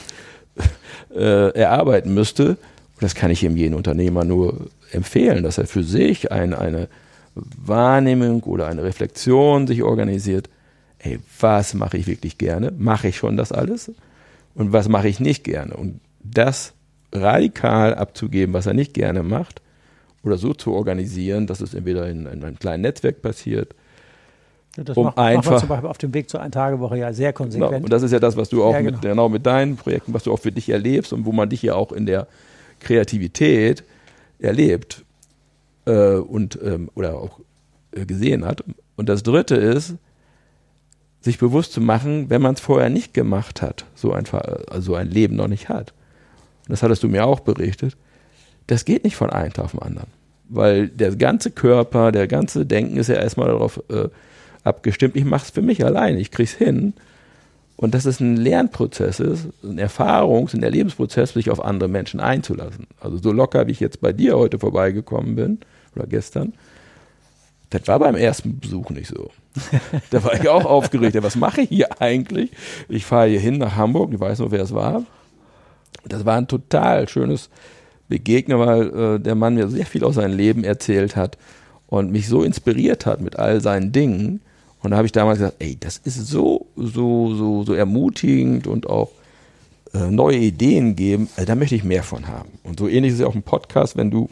[1.16, 2.58] äh, erarbeiten müsste.
[3.00, 6.88] Das kann ich jedem jeden Unternehmer nur empfehlen, dass er für sich ein, eine
[7.36, 10.50] Wahrnehmung oder eine Reflexion sich organisiert,
[11.00, 12.72] ey, was mache ich wirklich gerne?
[12.78, 13.92] Mache ich schon das alles?
[14.56, 15.76] Und was mache ich nicht gerne?
[15.76, 16.74] Und das
[17.12, 19.62] radikal abzugeben, was er nicht gerne macht,
[20.24, 23.76] oder so zu organisieren, dass es entweder in, in einem kleinen Netzwerk passiert,
[24.78, 27.32] ja, das um macht, einfach, macht zum Beispiel auf dem Weg zur Ein-Tage-Woche ja sehr
[27.34, 27.72] konsequent.
[27.72, 27.84] Genau.
[27.84, 28.92] Und das ist ja das, was du auch ja, genau.
[28.92, 31.62] Mit, genau mit deinen Projekten, was du auch für dich erlebst und wo man dich
[31.62, 32.28] ja auch in der
[32.80, 33.84] Kreativität
[34.40, 35.06] erlebt
[35.86, 37.40] äh, und ähm, oder auch
[37.92, 38.64] äh, gesehen hat.
[38.96, 39.96] Und das Dritte ist,
[41.24, 44.26] sich bewusst zu machen, wenn man es vorher nicht gemacht hat, so ein,
[44.70, 45.94] also ein Leben noch nicht hat.
[46.68, 47.96] Und das hattest du mir auch berichtet.
[48.68, 50.10] Das geht nicht von einem Tag auf den anderen.
[50.50, 54.10] Weil der ganze Körper, der ganze Denken ist ja erstmal darauf äh,
[54.64, 56.94] abgestimmt, ich mache es für mich allein, ich kriege es hin.
[57.78, 62.88] Und dass es ein Lernprozess ist, ein Erfahrungs-, ein Erlebensprozess, sich auf andere Menschen einzulassen.
[63.00, 65.60] Also so locker, wie ich jetzt bei dir heute vorbeigekommen bin,
[65.96, 66.54] oder gestern,
[67.70, 69.32] das war beim ersten Besuch nicht so.
[70.10, 71.18] da war ich auch aufgeregt.
[71.22, 72.52] Was mache ich hier eigentlich?
[72.90, 75.04] Ich fahre hier hin nach Hamburg, ich weiß noch, wer es war.
[76.06, 77.50] Das war ein total schönes
[78.10, 81.38] Begegnen, weil äh, der Mann mir sehr viel aus seinem Leben erzählt hat
[81.88, 84.42] und mich so inspiriert hat mit all seinen Dingen.
[84.82, 88.90] Und da habe ich damals gesagt, ey, das ist so, so, so, so ermutigend und
[88.90, 89.12] auch
[89.94, 92.50] äh, neue Ideen geben, äh, da möchte ich mehr von haben.
[92.64, 94.28] Und so ähnlich ist es ja auch ein Podcast, wenn du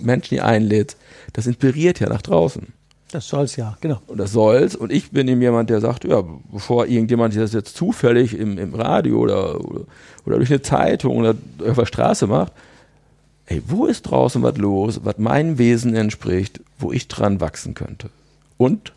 [0.00, 0.96] Menschen hier einlädst,
[1.32, 2.72] das inspiriert ja nach draußen.
[3.10, 4.00] Das soll's ja, genau.
[4.06, 4.76] Und das soll's.
[4.76, 8.74] Und ich bin eben jemand, der sagt, ja, bevor irgendjemand das jetzt zufällig im, im
[8.74, 9.80] Radio oder, oder,
[10.26, 11.34] oder durch eine Zeitung oder
[11.66, 12.52] auf der Straße macht,
[13.46, 18.10] ey, wo ist draußen was los, was meinem Wesen entspricht, wo ich dran wachsen könnte?
[18.58, 18.92] Und,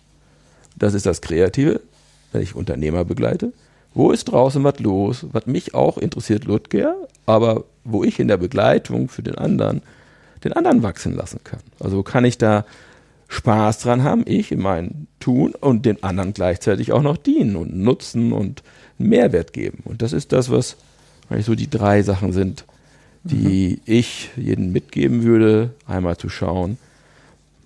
[0.75, 1.79] das ist das Kreative,
[2.33, 3.53] wenn ich Unternehmer begleite,
[3.93, 6.95] wo ist draußen was los, was mich auch interessiert, Ludger,
[7.25, 9.81] aber wo ich in der Begleitung für den anderen,
[10.43, 11.59] den anderen wachsen lassen kann.
[11.79, 12.65] Also kann ich da
[13.31, 17.73] Spaß dran haben, ich in meinem Tun und den anderen gleichzeitig auch noch dienen und
[17.73, 18.61] nutzen und
[18.99, 19.83] einen Mehrwert geben.
[19.85, 20.75] Und das ist das, was
[21.29, 22.65] eigentlich so die drei Sachen sind,
[23.23, 23.81] die mhm.
[23.85, 26.77] ich jedem mitgeben würde, einmal zu schauen,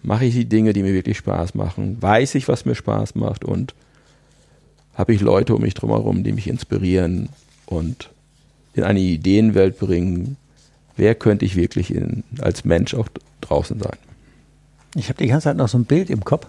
[0.04, 3.44] mache ich die Dinge, die mir wirklich Spaß machen, weiß ich, was mir Spaß macht
[3.44, 3.74] und
[4.94, 7.30] habe ich Leute um mich drumherum, die mich inspirieren
[7.66, 8.12] und
[8.76, 10.38] in eine Ideenwelt bringen,
[10.96, 13.08] wer könnte ich wirklich in, als Mensch auch
[13.42, 13.98] draußen sein.
[14.96, 16.48] Ich habe die ganze Zeit noch so ein Bild im Kopf.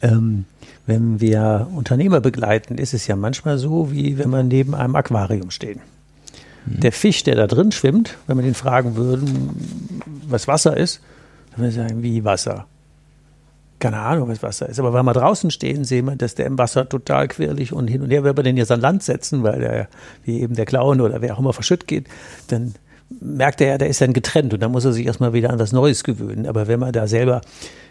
[0.00, 0.44] Ähm,
[0.86, 5.50] wenn wir Unternehmer begleiten, ist es ja manchmal so, wie wenn man neben einem Aquarium
[5.50, 5.78] steht.
[6.64, 6.80] Mhm.
[6.80, 11.00] Der Fisch, der da drin schwimmt, wenn wir den fragen würden, was Wasser ist,
[11.50, 12.66] dann würde er sagen, wie Wasser.
[13.80, 14.78] Keine Ahnung, was Wasser ist.
[14.78, 18.02] Aber wenn wir draußen stehen, sehen wir, dass der im Wasser total quirlig und hin
[18.02, 19.88] und her, wenn wir den jetzt an Land setzen, weil der,
[20.24, 22.06] wie eben der Clown oder wer auch immer verschütt geht,
[22.48, 22.74] dann
[23.20, 25.58] merkt er ja, der ist dann getrennt und dann muss er sich erstmal wieder an
[25.58, 26.46] was Neues gewöhnen.
[26.46, 27.40] Aber wenn man da selber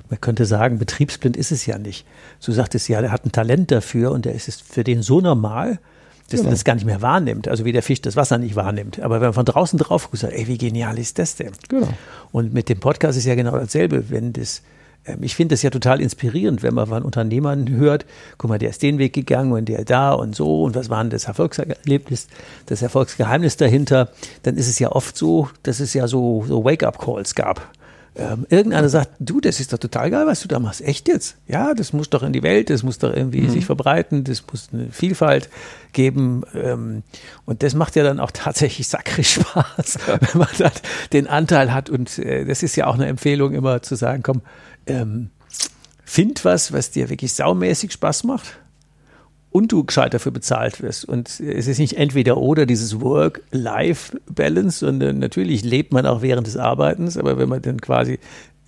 [0.10, 2.06] man könnte sagen, betriebsblind ist es ja nicht.
[2.44, 5.22] Du sagtest ja, der hat ein Talent dafür und der ist es für den so
[5.22, 5.80] normal,
[6.30, 6.50] dass genau.
[6.50, 7.48] er das gar nicht mehr wahrnimmt.
[7.48, 9.00] Also wie der Fisch das Wasser nicht wahrnimmt.
[9.00, 11.52] Aber wenn man von draußen drauf guckt, sagt, ey, wie genial ist das denn?
[11.70, 11.88] Genau.
[12.32, 14.10] Und mit dem Podcast ist ja genau dasselbe.
[14.10, 14.62] Wenn das,
[15.22, 18.06] ich finde das ja total inspirierend, wenn man von Unternehmern hört,
[18.38, 21.04] guck mal, der ist den Weg gegangen und der da und so und was war
[21.04, 22.28] denn das Erfolgserlebnis,
[22.66, 24.10] das Erfolgsgeheimnis dahinter,
[24.44, 27.72] dann ist es ja oft so, dass es ja so, so Wake-up-Calls gab
[28.18, 30.82] ähm, irgendeiner sagt, du, das ist doch total geil, was du da machst.
[30.82, 31.36] Echt jetzt?
[31.48, 33.52] Ja, das muss doch in die Welt, das muss doch irgendwie mhm.
[33.52, 35.50] sich verbreiten, das muss eine Vielfalt
[35.94, 36.42] geben.
[36.56, 37.04] Ähm,
[37.46, 40.72] und das macht ja dann auch tatsächlich sakrisch Spaß, wenn man dann
[41.14, 41.92] den Anteil hat.
[41.92, 44.42] Und äh, das ist ja auch eine Empfehlung, immer zu sagen, komm,
[44.88, 45.30] ähm,
[46.04, 48.60] find was, was dir wirklich saumäßig Spaß macht
[49.50, 51.06] und du gescheit dafür bezahlt wirst.
[51.06, 56.58] Und es ist nicht entweder oder dieses Work-Life-Balance, sondern natürlich lebt man auch während des
[56.58, 58.20] Arbeitens, aber wenn man dann quasi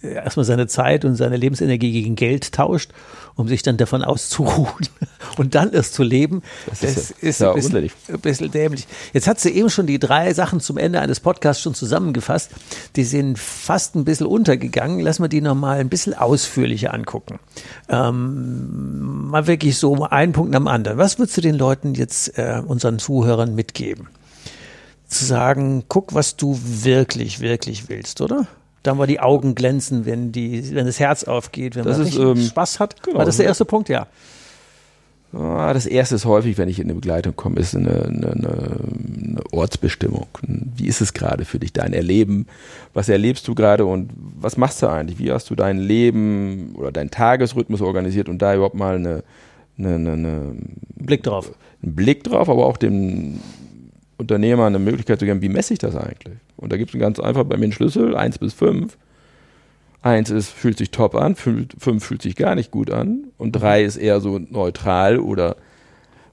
[0.02, 2.92] erstmal seine Zeit und seine Lebensenergie gegen Geld tauscht,
[3.36, 4.88] um sich dann davon auszuruhen
[5.38, 8.88] und dann erst zu leben, das, das ist, ist ja, ein, bisschen, ein, bisschen, dämlich.
[9.14, 12.52] Jetzt hat sie eben schon die drei Sachen zum Ende eines Podcasts schon zusammengefasst.
[12.96, 15.00] Die sind fast ein bisschen untergegangen.
[15.00, 17.40] Lass mal die nochmal ein bisschen ausführlicher angucken.
[17.90, 20.98] Ähm, mal wirklich so einen Punkt nach dem anderen.
[20.98, 24.08] Was würdest du den Leuten jetzt, äh, unseren Zuhörern mitgeben?
[25.08, 28.48] Zu sagen, guck, was du wirklich, wirklich willst, oder?
[28.84, 32.18] Dann mal die Augen glänzen, wenn, die, wenn das Herz aufgeht, wenn das man ist,
[32.18, 33.02] ähm, Spaß hat.
[33.04, 33.20] Genau.
[33.20, 33.90] War das der erste Punkt?
[33.90, 34.08] Ja.
[35.32, 39.42] Ah, das erste ist häufig, wenn ich in eine Begleitung komme, ist eine, eine, eine
[39.52, 40.28] Ortsbestimmung.
[40.42, 42.48] Wie ist es gerade für dich, dein Erleben?
[42.96, 45.20] Was erlebst du gerade und was machst du eigentlich?
[45.20, 49.24] Wie hast du dein Leben oder deinen Tagesrhythmus organisiert und da überhaupt mal eine,
[49.78, 50.56] eine, eine
[50.96, 51.52] Blick drauf.
[51.84, 53.40] Einen Blick drauf, aber auch dem
[54.20, 56.38] Unternehmer eine Möglichkeit zu geben, wie messe ich das eigentlich?
[56.58, 58.98] Und da gibt es ganz einfach bei mir einen Schlüssel, 1 bis 5.
[60.02, 63.84] 1 ist, fühlt sich top an, 5 fühlt sich gar nicht gut an und 3
[63.84, 65.56] ist eher so neutral oder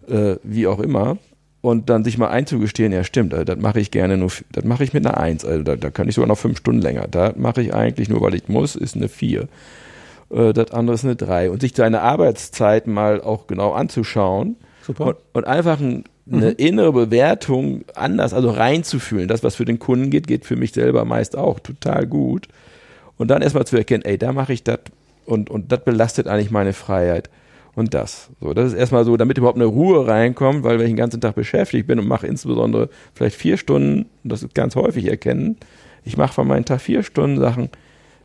[0.09, 1.19] äh, wie auch immer.
[1.63, 4.85] Und dann sich mal einzugestehen, ja stimmt, also das mache ich gerne nur, das mache
[4.85, 7.07] ich mit einer 1, also da, da kann ich sogar noch 5 Stunden länger.
[7.09, 9.49] Da mache ich eigentlich nur, weil ich muss, ist eine 4.
[10.31, 11.51] Äh, das andere ist eine 3.
[11.51, 15.07] Und sich seine Arbeitszeit mal auch genau anzuschauen Super.
[15.07, 16.55] Und, und einfach ein eine mhm.
[16.57, 19.29] innere Bewertung anders, also reinzufühlen.
[19.29, 22.49] Das, was für den Kunden geht, geht für mich selber meist auch total gut.
[23.17, 24.81] Und dann erstmal zu erkennen, ey, da mache ich das
[25.25, 27.31] und, und das belastet eigentlich meine Freiheit.
[27.75, 28.31] und das.
[28.41, 31.21] So, das ist erstmal so, damit überhaupt eine Ruhe reinkommt, weil wenn ich den ganzen
[31.21, 35.59] Tag beschäftigt bin und mache insbesondere vielleicht vier Stunden, das ist ganz häufig erkennen,
[36.03, 37.69] ich mache von meinen Tag vier Stunden Sachen,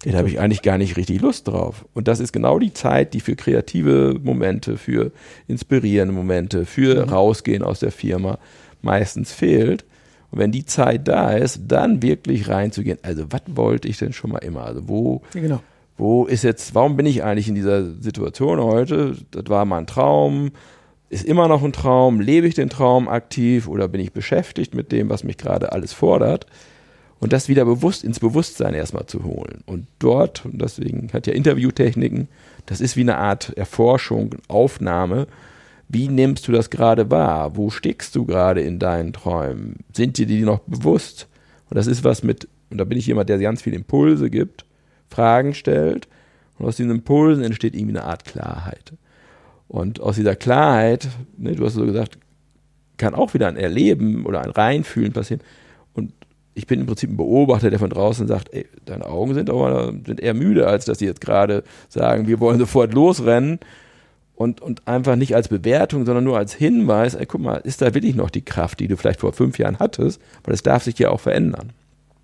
[0.04, 1.86] da habe ich eigentlich gar nicht richtig Lust drauf.
[1.94, 5.12] Und das ist genau die Zeit, die für kreative Momente, für
[5.48, 7.12] inspirierende Momente, für mhm.
[7.12, 8.40] rausgehen aus der Firma
[8.82, 9.86] meistens fehlt.
[10.32, 12.98] Und wenn die Zeit da ist, dann wirklich reinzugehen.
[13.04, 14.64] Also, was wollte ich denn schon mal immer?
[14.64, 15.62] Also, wo, ja, genau
[16.02, 19.16] wo ist jetzt, warum bin ich eigentlich in dieser Situation heute?
[19.30, 20.50] Das war mal ein Traum,
[21.10, 24.92] ist immer noch ein Traum, lebe ich den Traum aktiv oder bin ich beschäftigt mit
[24.92, 26.48] dem, was mich gerade alles fordert?
[27.22, 29.64] Und das wieder bewusst ins Bewusstsein erstmal zu holen.
[29.66, 32.28] Und dort, und deswegen hat ja Interviewtechniken,
[32.66, 35.28] das ist wie eine Art Erforschung, Aufnahme.
[35.88, 37.56] Wie nimmst du das gerade wahr?
[37.56, 39.78] Wo steckst du gerade in deinen Träumen?
[39.94, 41.28] Sind dir die noch bewusst?
[41.70, 44.66] Und das ist was mit, und da bin ich jemand, der ganz viele Impulse gibt
[45.12, 46.08] Fragen stellt
[46.58, 48.94] und aus diesen Impulsen entsteht irgendwie eine Art Klarheit.
[49.68, 52.18] Und aus dieser Klarheit, ne, du hast so gesagt,
[52.98, 55.42] kann auch wieder ein Erleben oder ein Reinfühlen passieren.
[56.54, 59.94] Ich bin im Prinzip ein Beobachter, der von draußen sagt, ey, deine Augen sind aber
[60.06, 63.60] sind eher müde, als dass sie jetzt gerade sagen, wir wollen sofort losrennen.
[64.36, 67.94] Und, und einfach nicht als Bewertung, sondern nur als Hinweis, ey, guck mal, ist da
[67.94, 70.20] wirklich noch die Kraft, die du vielleicht vor fünf Jahren hattest?
[70.44, 71.74] Weil es darf sich ja auch verändern.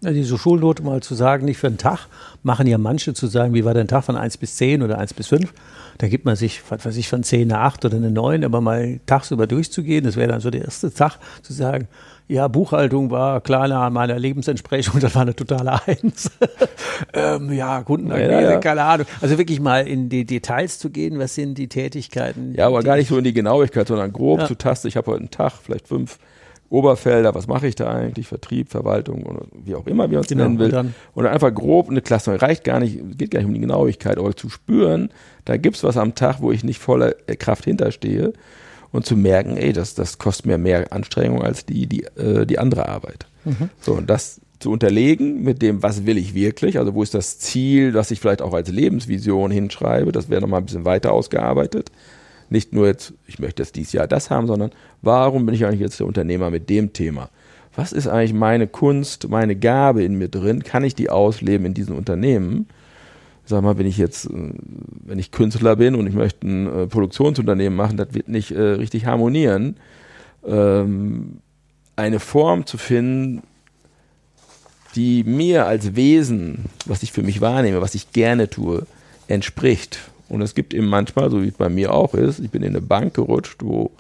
[0.02, 2.08] Ja, diese Schulnote mal zu sagen, nicht für einen Tag,
[2.44, 5.16] machen ja manche zu sagen, wie war dein Tag von 1 bis 10 oder 1
[5.16, 5.52] bis 5.
[5.98, 8.62] Da gibt man sich, was weiß ich, von 10 eine 8 oder eine 9, aber
[8.62, 11.88] mal tagsüber durchzugehen, das wäre dann so der erste Tag, zu sagen,
[12.28, 16.30] ja, Buchhaltung war klar nach meiner Lebensentsprechung, das war eine totale Eins.
[17.14, 18.60] ähm, ja, Kundenakquise, ja, ja.
[18.60, 19.08] keine Ahnung.
[19.20, 22.54] Also wirklich mal in die Details zu gehen, was sind die Tätigkeiten?
[22.56, 24.46] Ja, aber gar nicht so in die Genauigkeit, sondern grob ja.
[24.46, 24.90] zu tasten.
[24.90, 26.20] Ich habe heute einen Tag, vielleicht fünf
[26.70, 30.28] Oberfelder, was mache ich da eigentlich, Vertrieb, Verwaltung oder wie auch immer, wie man es
[30.28, 30.68] genau, nennen will.
[30.68, 32.42] Und dann, und dann einfach grob eine Klasse.
[32.42, 35.10] Reicht gar nicht, geht gar nicht um die Genauigkeit, aber zu spüren,
[35.46, 38.34] da gibt's was am Tag, wo ich nicht voller Kraft hinterstehe
[38.92, 42.60] und zu merken, ey, das, das kostet mir mehr Anstrengung als die, die, äh, die
[42.60, 43.28] andere Arbeit.
[43.46, 43.70] Mhm.
[43.80, 47.38] So, und das zu unterlegen mit dem, was will ich wirklich, also wo ist das
[47.40, 51.92] Ziel, das ich vielleicht auch als Lebensvision hinschreibe, das wäre nochmal ein bisschen weiter ausgearbeitet
[52.50, 55.82] nicht nur jetzt, ich möchte jetzt dieses Jahr das haben, sondern warum bin ich eigentlich
[55.82, 57.30] jetzt der Unternehmer mit dem Thema?
[57.76, 60.64] Was ist eigentlich meine Kunst, meine Gabe in mir drin?
[60.64, 62.68] Kann ich die ausleben in diesem Unternehmen?
[63.46, 64.52] Sag mal, wenn ich jetzt, äh,
[65.06, 68.62] wenn ich Künstler bin und ich möchte ein äh, Produktionsunternehmen machen, das wird nicht äh,
[68.62, 69.78] richtig harmonieren.
[70.46, 71.40] Ähm,
[71.96, 73.44] eine Form zu finden,
[74.96, 78.88] die mir als Wesen, was ich für mich wahrnehme, was ich gerne tue,
[79.28, 80.00] entspricht.
[80.30, 82.70] Und es gibt eben manchmal, so wie es bei mir auch ist, ich bin in
[82.70, 83.92] eine Bank gerutscht, wo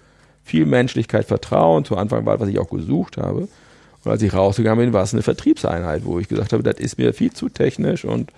[0.43, 3.47] viel Menschlichkeit, Vertrauen zu Anfang war, was ich auch gesucht habe.
[4.03, 6.97] Und als ich rausgegangen bin, war es eine Vertriebseinheit, wo ich gesagt habe, das ist
[6.97, 8.31] mir viel zu technisch und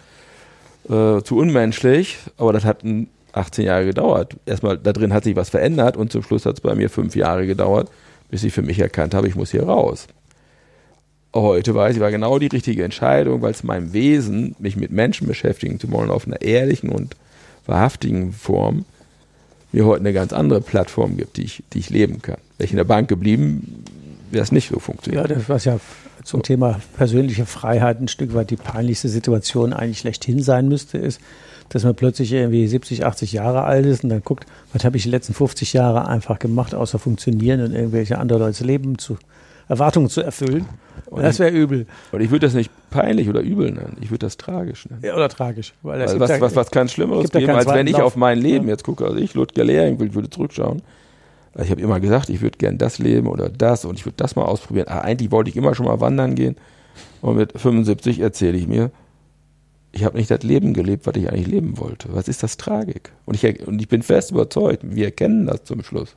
[0.86, 2.18] äh, zu unmenschlich.
[2.38, 2.84] Aber das hat
[3.32, 4.36] 18 Jahre gedauert.
[4.46, 7.16] Erstmal, da drin hat sich was verändert und zum Schluss hat es bei mir fünf
[7.16, 7.90] Jahre gedauert,
[8.30, 10.08] bis ich für mich erkannt habe, ich muss hier raus.
[11.36, 15.28] Heute weiß ich, war genau die richtige Entscheidung, weil es meinem Wesen, mich mit Menschen
[15.28, 17.16] beschäftigen zu wollen, auf einer ehrlichen und
[17.70, 18.86] wahrhaftigen Form
[19.72, 22.38] mir heute eine ganz andere Plattform gibt, die ich, die ich leben kann.
[22.58, 23.84] Wäre ich in der Bank geblieben,
[24.32, 25.30] wäre es nicht so funktioniert.
[25.30, 25.80] Ja, das was ja
[26.24, 26.44] zum so.
[26.44, 31.22] Thema persönliche Freiheit ein Stück weit die peinlichste Situation eigentlich schlechthin sein müsste, ist,
[31.70, 35.04] dass man plötzlich irgendwie 70, 80 Jahre alt ist und dann guckt, was habe ich
[35.04, 39.18] die letzten 50 Jahre einfach gemacht, außer funktionieren und irgendwelche andere Leute Leben zu
[39.70, 40.68] Erwartungen zu erfüllen.
[41.06, 41.88] Und das wäre übel.
[42.12, 43.98] Und ich würde das nicht peinlich oder übel nennen.
[44.02, 45.02] Ich würde das tragisch nennen.
[45.04, 45.74] Ja, oder tragisch.
[45.82, 48.04] Weil, weil was, was, was kann Schlimmeres geben, als wenn ich Lauf.
[48.04, 48.72] auf mein Leben ja.
[48.72, 49.06] jetzt gucke.
[49.06, 50.82] Also ich, Ludger Lehring, würde zurückschauen.
[51.54, 54.18] Also ich habe immer gesagt, ich würde gern das leben oder das und ich würde
[54.18, 54.88] das mal ausprobieren.
[54.88, 56.58] Aber eigentlich wollte ich immer schon mal wandern gehen.
[57.22, 58.92] Und mit 75 erzähle ich mir,
[59.92, 62.10] ich habe nicht das Leben gelebt, was ich eigentlich leben wollte.
[62.14, 63.12] Was ist das Tragik?
[63.26, 66.16] Und ich, und ich bin fest überzeugt, wir erkennen das zum Schluss.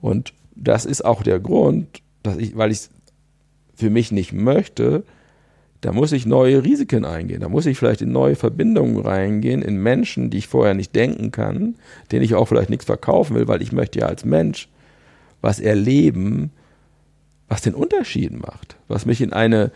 [0.00, 2.90] Und das ist auch der Grund, dass ich, weil ich es
[3.74, 5.04] für mich nicht möchte,
[5.80, 7.40] da muss ich neue Risiken eingehen.
[7.40, 11.30] Da muss ich vielleicht in neue Verbindungen reingehen, in Menschen, die ich vorher nicht denken
[11.30, 11.76] kann,
[12.10, 14.68] denen ich auch vielleicht nichts verkaufen will, weil ich möchte ja als Mensch
[15.42, 16.50] was erleben,
[17.48, 19.70] was den Unterschied macht, was mich in eine,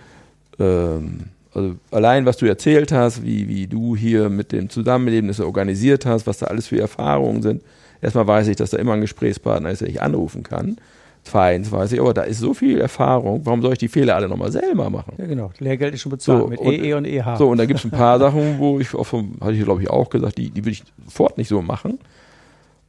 [0.59, 5.41] ähm, also allein was du erzählt hast, wie, wie du hier mit dem Zusammenleben das
[5.41, 7.63] organisiert hast, was da alles für Erfahrungen sind.
[8.03, 10.79] Erstmal weiß ich, dass da immer ein Gesprächspartner ist, der ich anrufen kann.
[11.23, 14.29] Zweitens weiß ich, aber da ist so viel Erfahrung, warum soll ich die Fehler alle
[14.29, 15.15] nochmal selber machen?
[15.19, 15.51] Ja, genau.
[15.59, 17.37] Lehrgeld ist schon bezahlt so, mit und, EE und EH.
[17.37, 19.83] So, und da gibt es ein paar Sachen, wo ich, auch vom, hatte ich glaube
[19.83, 21.99] ich auch gesagt, die, die will ich sofort nicht so machen.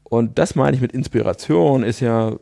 [0.03, 2.35] Und das meine ich mit Inspiration, ist ja,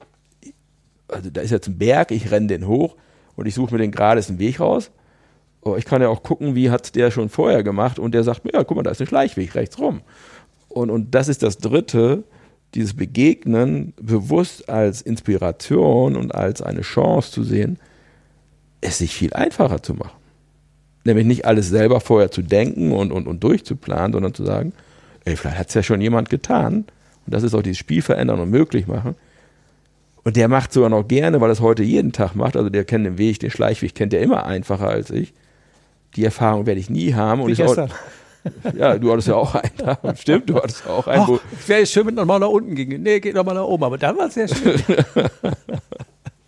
[1.07, 2.95] also da ist jetzt ein Berg, ich renne den hoch
[3.35, 4.91] und ich suche mir den geradesten Weg raus.
[5.61, 8.45] Aber ich kann ja auch gucken, wie hat der schon vorher gemacht und der sagt
[8.45, 10.01] mir, ja, guck mal, da ist ein Schleichweg rechts rum.
[10.69, 12.23] Und, und das ist das Dritte,
[12.75, 17.79] dieses Begegnen bewusst als Inspiration und als eine Chance zu sehen,
[18.81, 20.17] es sich viel einfacher zu machen.
[21.03, 24.73] Nämlich nicht alles selber vorher zu denken und, und, und durchzuplanen, sondern zu sagen,
[25.25, 26.85] ey, vielleicht hat es ja schon jemand getan.
[27.25, 29.15] Und das ist auch dieses Spiel verändern und möglich machen.
[30.23, 32.55] Und der macht sogar noch gerne, weil er es heute jeden Tag macht.
[32.55, 35.33] Also der kennt den Weg, den Schleichweg kennt er immer einfacher als ich.
[36.15, 37.47] Die Erfahrung werde ich nie haben.
[37.47, 37.89] Wie gestern.
[37.89, 37.95] Auch,
[38.77, 40.15] ja, du hattest ja auch einen.
[40.17, 41.23] Stimmt, du hattest auch einen.
[41.23, 43.01] Ach, wäre schön, wenn nochmal nach unten ging.
[43.01, 43.83] Nee, geht nochmal nach oben.
[43.83, 44.81] Aber dann war es sehr schön.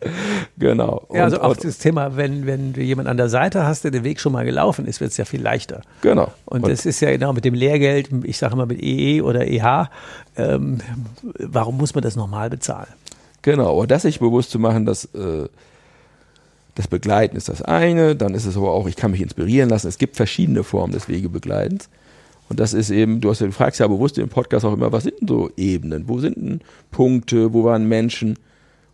[0.58, 1.08] genau.
[1.14, 4.04] Ja, also auch das Thema, wenn, wenn du jemanden an der Seite hast, der den
[4.04, 5.82] Weg schon mal gelaufen ist, wird es ja viel leichter.
[6.02, 6.32] Genau.
[6.46, 9.48] Und, und das ist ja genau mit dem Lehrgeld, ich sage immer mit EE oder
[9.48, 9.90] EH,
[10.38, 10.80] ähm,
[11.38, 12.88] warum muss man das nochmal bezahlen?
[13.42, 15.48] Genau, aber das sich bewusst zu machen, dass äh,
[16.76, 19.88] das Begleiten ist das eine, dann ist es aber auch, ich kann mich inspirieren lassen.
[19.88, 21.90] Es gibt verschiedene Formen des Wegebegleitens.
[22.50, 25.04] Und das ist eben, du, hast, du fragst ja bewusst im Podcast auch immer, was
[25.04, 26.08] sind denn so Ebenen?
[26.08, 26.62] Wo sind denn
[26.92, 27.54] Punkte?
[27.54, 28.38] Wo waren Menschen?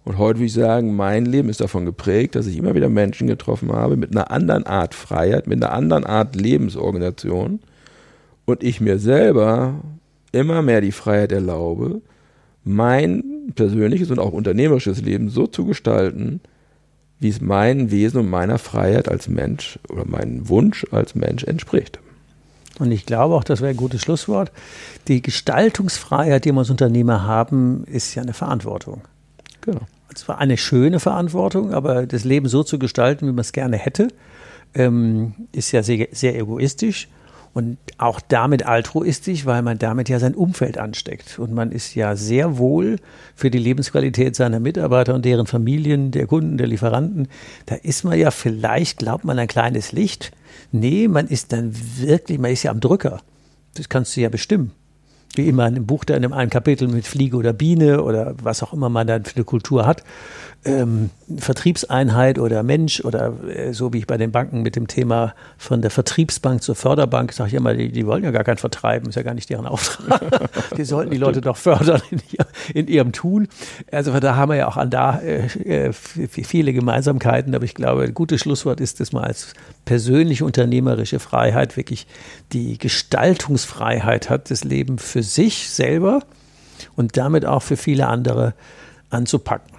[0.05, 3.27] Und heute würde ich sagen, mein Leben ist davon geprägt, dass ich immer wieder Menschen
[3.27, 7.59] getroffen habe mit einer anderen Art Freiheit, mit einer anderen Art Lebensorganisation
[8.45, 9.81] und ich mir selber
[10.31, 12.01] immer mehr die Freiheit erlaube,
[12.63, 16.41] mein persönliches und auch unternehmerisches Leben so zu gestalten,
[17.19, 21.99] wie es meinem Wesen und meiner Freiheit als Mensch oder meinem Wunsch als Mensch entspricht.
[22.79, 24.51] Und ich glaube auch, das wäre ein gutes Schlusswort.
[25.07, 29.01] Die Gestaltungsfreiheit, die wir als Unternehmer haben, ist ja eine Verantwortung.
[29.61, 29.81] Genau.
[30.13, 34.07] Zwar eine schöne Verantwortung, aber das Leben so zu gestalten, wie man es gerne hätte,
[34.73, 37.07] ähm, ist ja sehr, sehr egoistisch
[37.57, 41.39] und auch damit altruistisch, weil man damit ja sein Umfeld ansteckt.
[41.39, 42.97] Und man ist ja sehr wohl
[43.33, 47.27] für die Lebensqualität seiner Mitarbeiter und deren Familien, der Kunden, der Lieferanten.
[47.65, 50.31] Da ist man ja vielleicht, glaubt man, ein kleines Licht.
[50.71, 53.21] Nee, man ist dann wirklich, man ist ja am Drücker.
[53.73, 54.73] Das kannst du ja bestimmen
[55.37, 58.63] wie immer in einem Buch, da in einem Kapitel mit Fliege oder Biene oder was
[58.63, 60.03] auch immer man dann für eine Kultur hat,
[60.65, 65.33] ähm, Vertriebseinheit oder Mensch oder äh, so wie ich bei den Banken mit dem Thema
[65.57, 69.09] von der Vertriebsbank zur Förderbank sage ich immer, die, die wollen ja gar kein Vertreiben,
[69.09, 70.21] ist ja gar nicht deren Auftrag.
[70.77, 73.47] die sollten die Leute doch fördern in, ihr, in ihrem Tun.
[73.91, 78.03] Also da haben wir ja auch an da äh, äh viele Gemeinsamkeiten, aber ich glaube,
[78.03, 79.53] ein gutes Schlusswort ist das mal als
[79.85, 82.07] persönliche unternehmerische Freiheit wirklich
[82.53, 86.23] die Gestaltungsfreiheit hat, das Leben für sich selber
[86.95, 88.53] und damit auch für viele andere
[89.09, 89.76] anzupacken.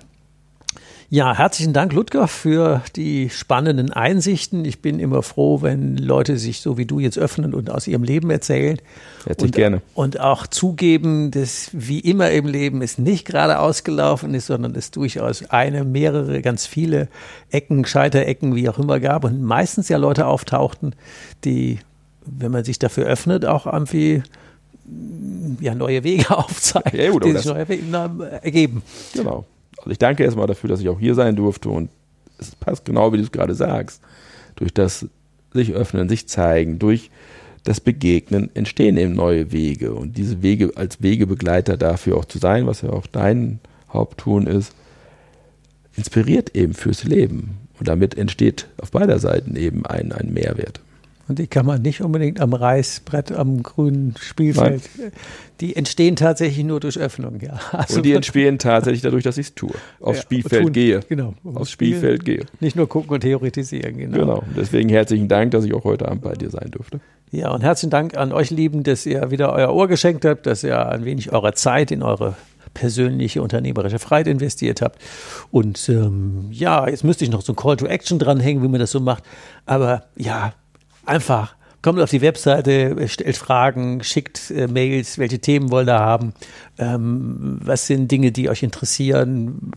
[1.10, 4.66] Ja, herzlichen Dank, Ludger, für die spannenden Einsichten.
[4.66, 8.02] Ich bin immer froh, wenn Leute sich so wie du jetzt öffnen und aus ihrem
[8.02, 8.78] Leben erzählen.
[9.24, 9.82] Herzlich und, gerne.
[9.94, 14.90] Und auch zugeben, dass wie immer im Leben es nicht gerade ausgelaufen ist, sondern es
[14.90, 17.08] durchaus eine, mehrere, ganz viele
[17.50, 20.94] Ecken, Scheiterecken, wie auch immer gab und meistens ja Leute auftauchten,
[21.42, 21.78] die,
[22.26, 24.22] wenn man sich dafür öffnet, auch irgendwie
[25.58, 27.84] ja, neue Wege aufzeigen, ja, gut, die sich neue Wege
[28.42, 28.82] ergeben.
[29.14, 29.46] Genau.
[29.78, 31.90] Also ich danke erstmal dafür, dass ich auch hier sein durfte und
[32.38, 34.00] es passt genau, wie du es gerade sagst.
[34.56, 35.06] Durch das
[35.52, 37.10] sich öffnen, sich zeigen, durch
[37.64, 42.66] das Begegnen entstehen eben neue Wege und diese Wege als Wegebegleiter dafür auch zu sein,
[42.66, 43.60] was ja auch dein
[43.92, 44.72] Haupttun ist,
[45.96, 47.58] inspiriert eben fürs Leben.
[47.78, 50.80] Und damit entsteht auf beider Seiten eben ein, ein Mehrwert.
[51.28, 54.82] Und die kann man nicht unbedingt am Reißbrett, am grünen Spielfeld.
[54.96, 55.12] Nein.
[55.60, 57.60] Die entstehen tatsächlich nur durch Öffnung, ja.
[57.72, 59.70] Also und die entstehen tatsächlich dadurch, dass ich es tue.
[60.00, 61.00] Aufs ja, Spielfeld tun, gehe.
[61.08, 61.34] Genau.
[61.54, 62.46] Aufs Spielfeld gehe.
[62.60, 64.18] Nicht nur gucken und theoretisieren, genau.
[64.18, 64.42] Genau.
[64.56, 67.00] Deswegen herzlichen Dank, dass ich auch heute Abend bei dir sein durfte.
[67.30, 70.64] Ja, und herzlichen Dank an euch Lieben, dass ihr wieder euer Ohr geschenkt habt, dass
[70.64, 72.36] ihr ein wenig eurer Zeit in eure
[72.72, 75.00] persönliche unternehmerische Freiheit investiert habt.
[75.50, 78.80] Und ähm, ja, jetzt müsste ich noch so ein Call to Action dranhängen, wie man
[78.80, 79.24] das so macht.
[79.66, 80.54] Aber ja,
[81.08, 86.34] einfach kommt auf die Webseite, stellt Fragen, schickt äh, Mails, welche Themen wollt ihr haben,
[86.78, 89.72] ähm, was sind Dinge, die euch interessieren.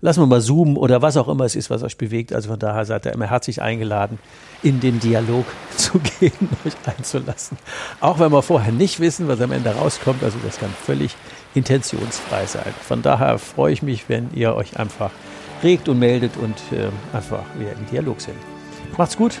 [0.00, 2.32] Lassen wir mal zoomen oder was auch immer es ist, was euch bewegt.
[2.32, 4.18] Also von daher seid ihr immer herzlich eingeladen,
[4.62, 5.44] in den Dialog
[5.76, 7.58] zu gehen, euch einzulassen.
[8.00, 10.22] Auch wenn wir vorher nicht wissen, was am Ende rauskommt.
[10.22, 11.16] Also das kann völlig
[11.54, 12.72] intentionsfrei sein.
[12.86, 15.10] Von daher freue ich mich, wenn ihr euch einfach
[15.64, 18.36] regt und meldet und äh, einfach wieder im Dialog sind.
[18.96, 19.40] Macht's gut.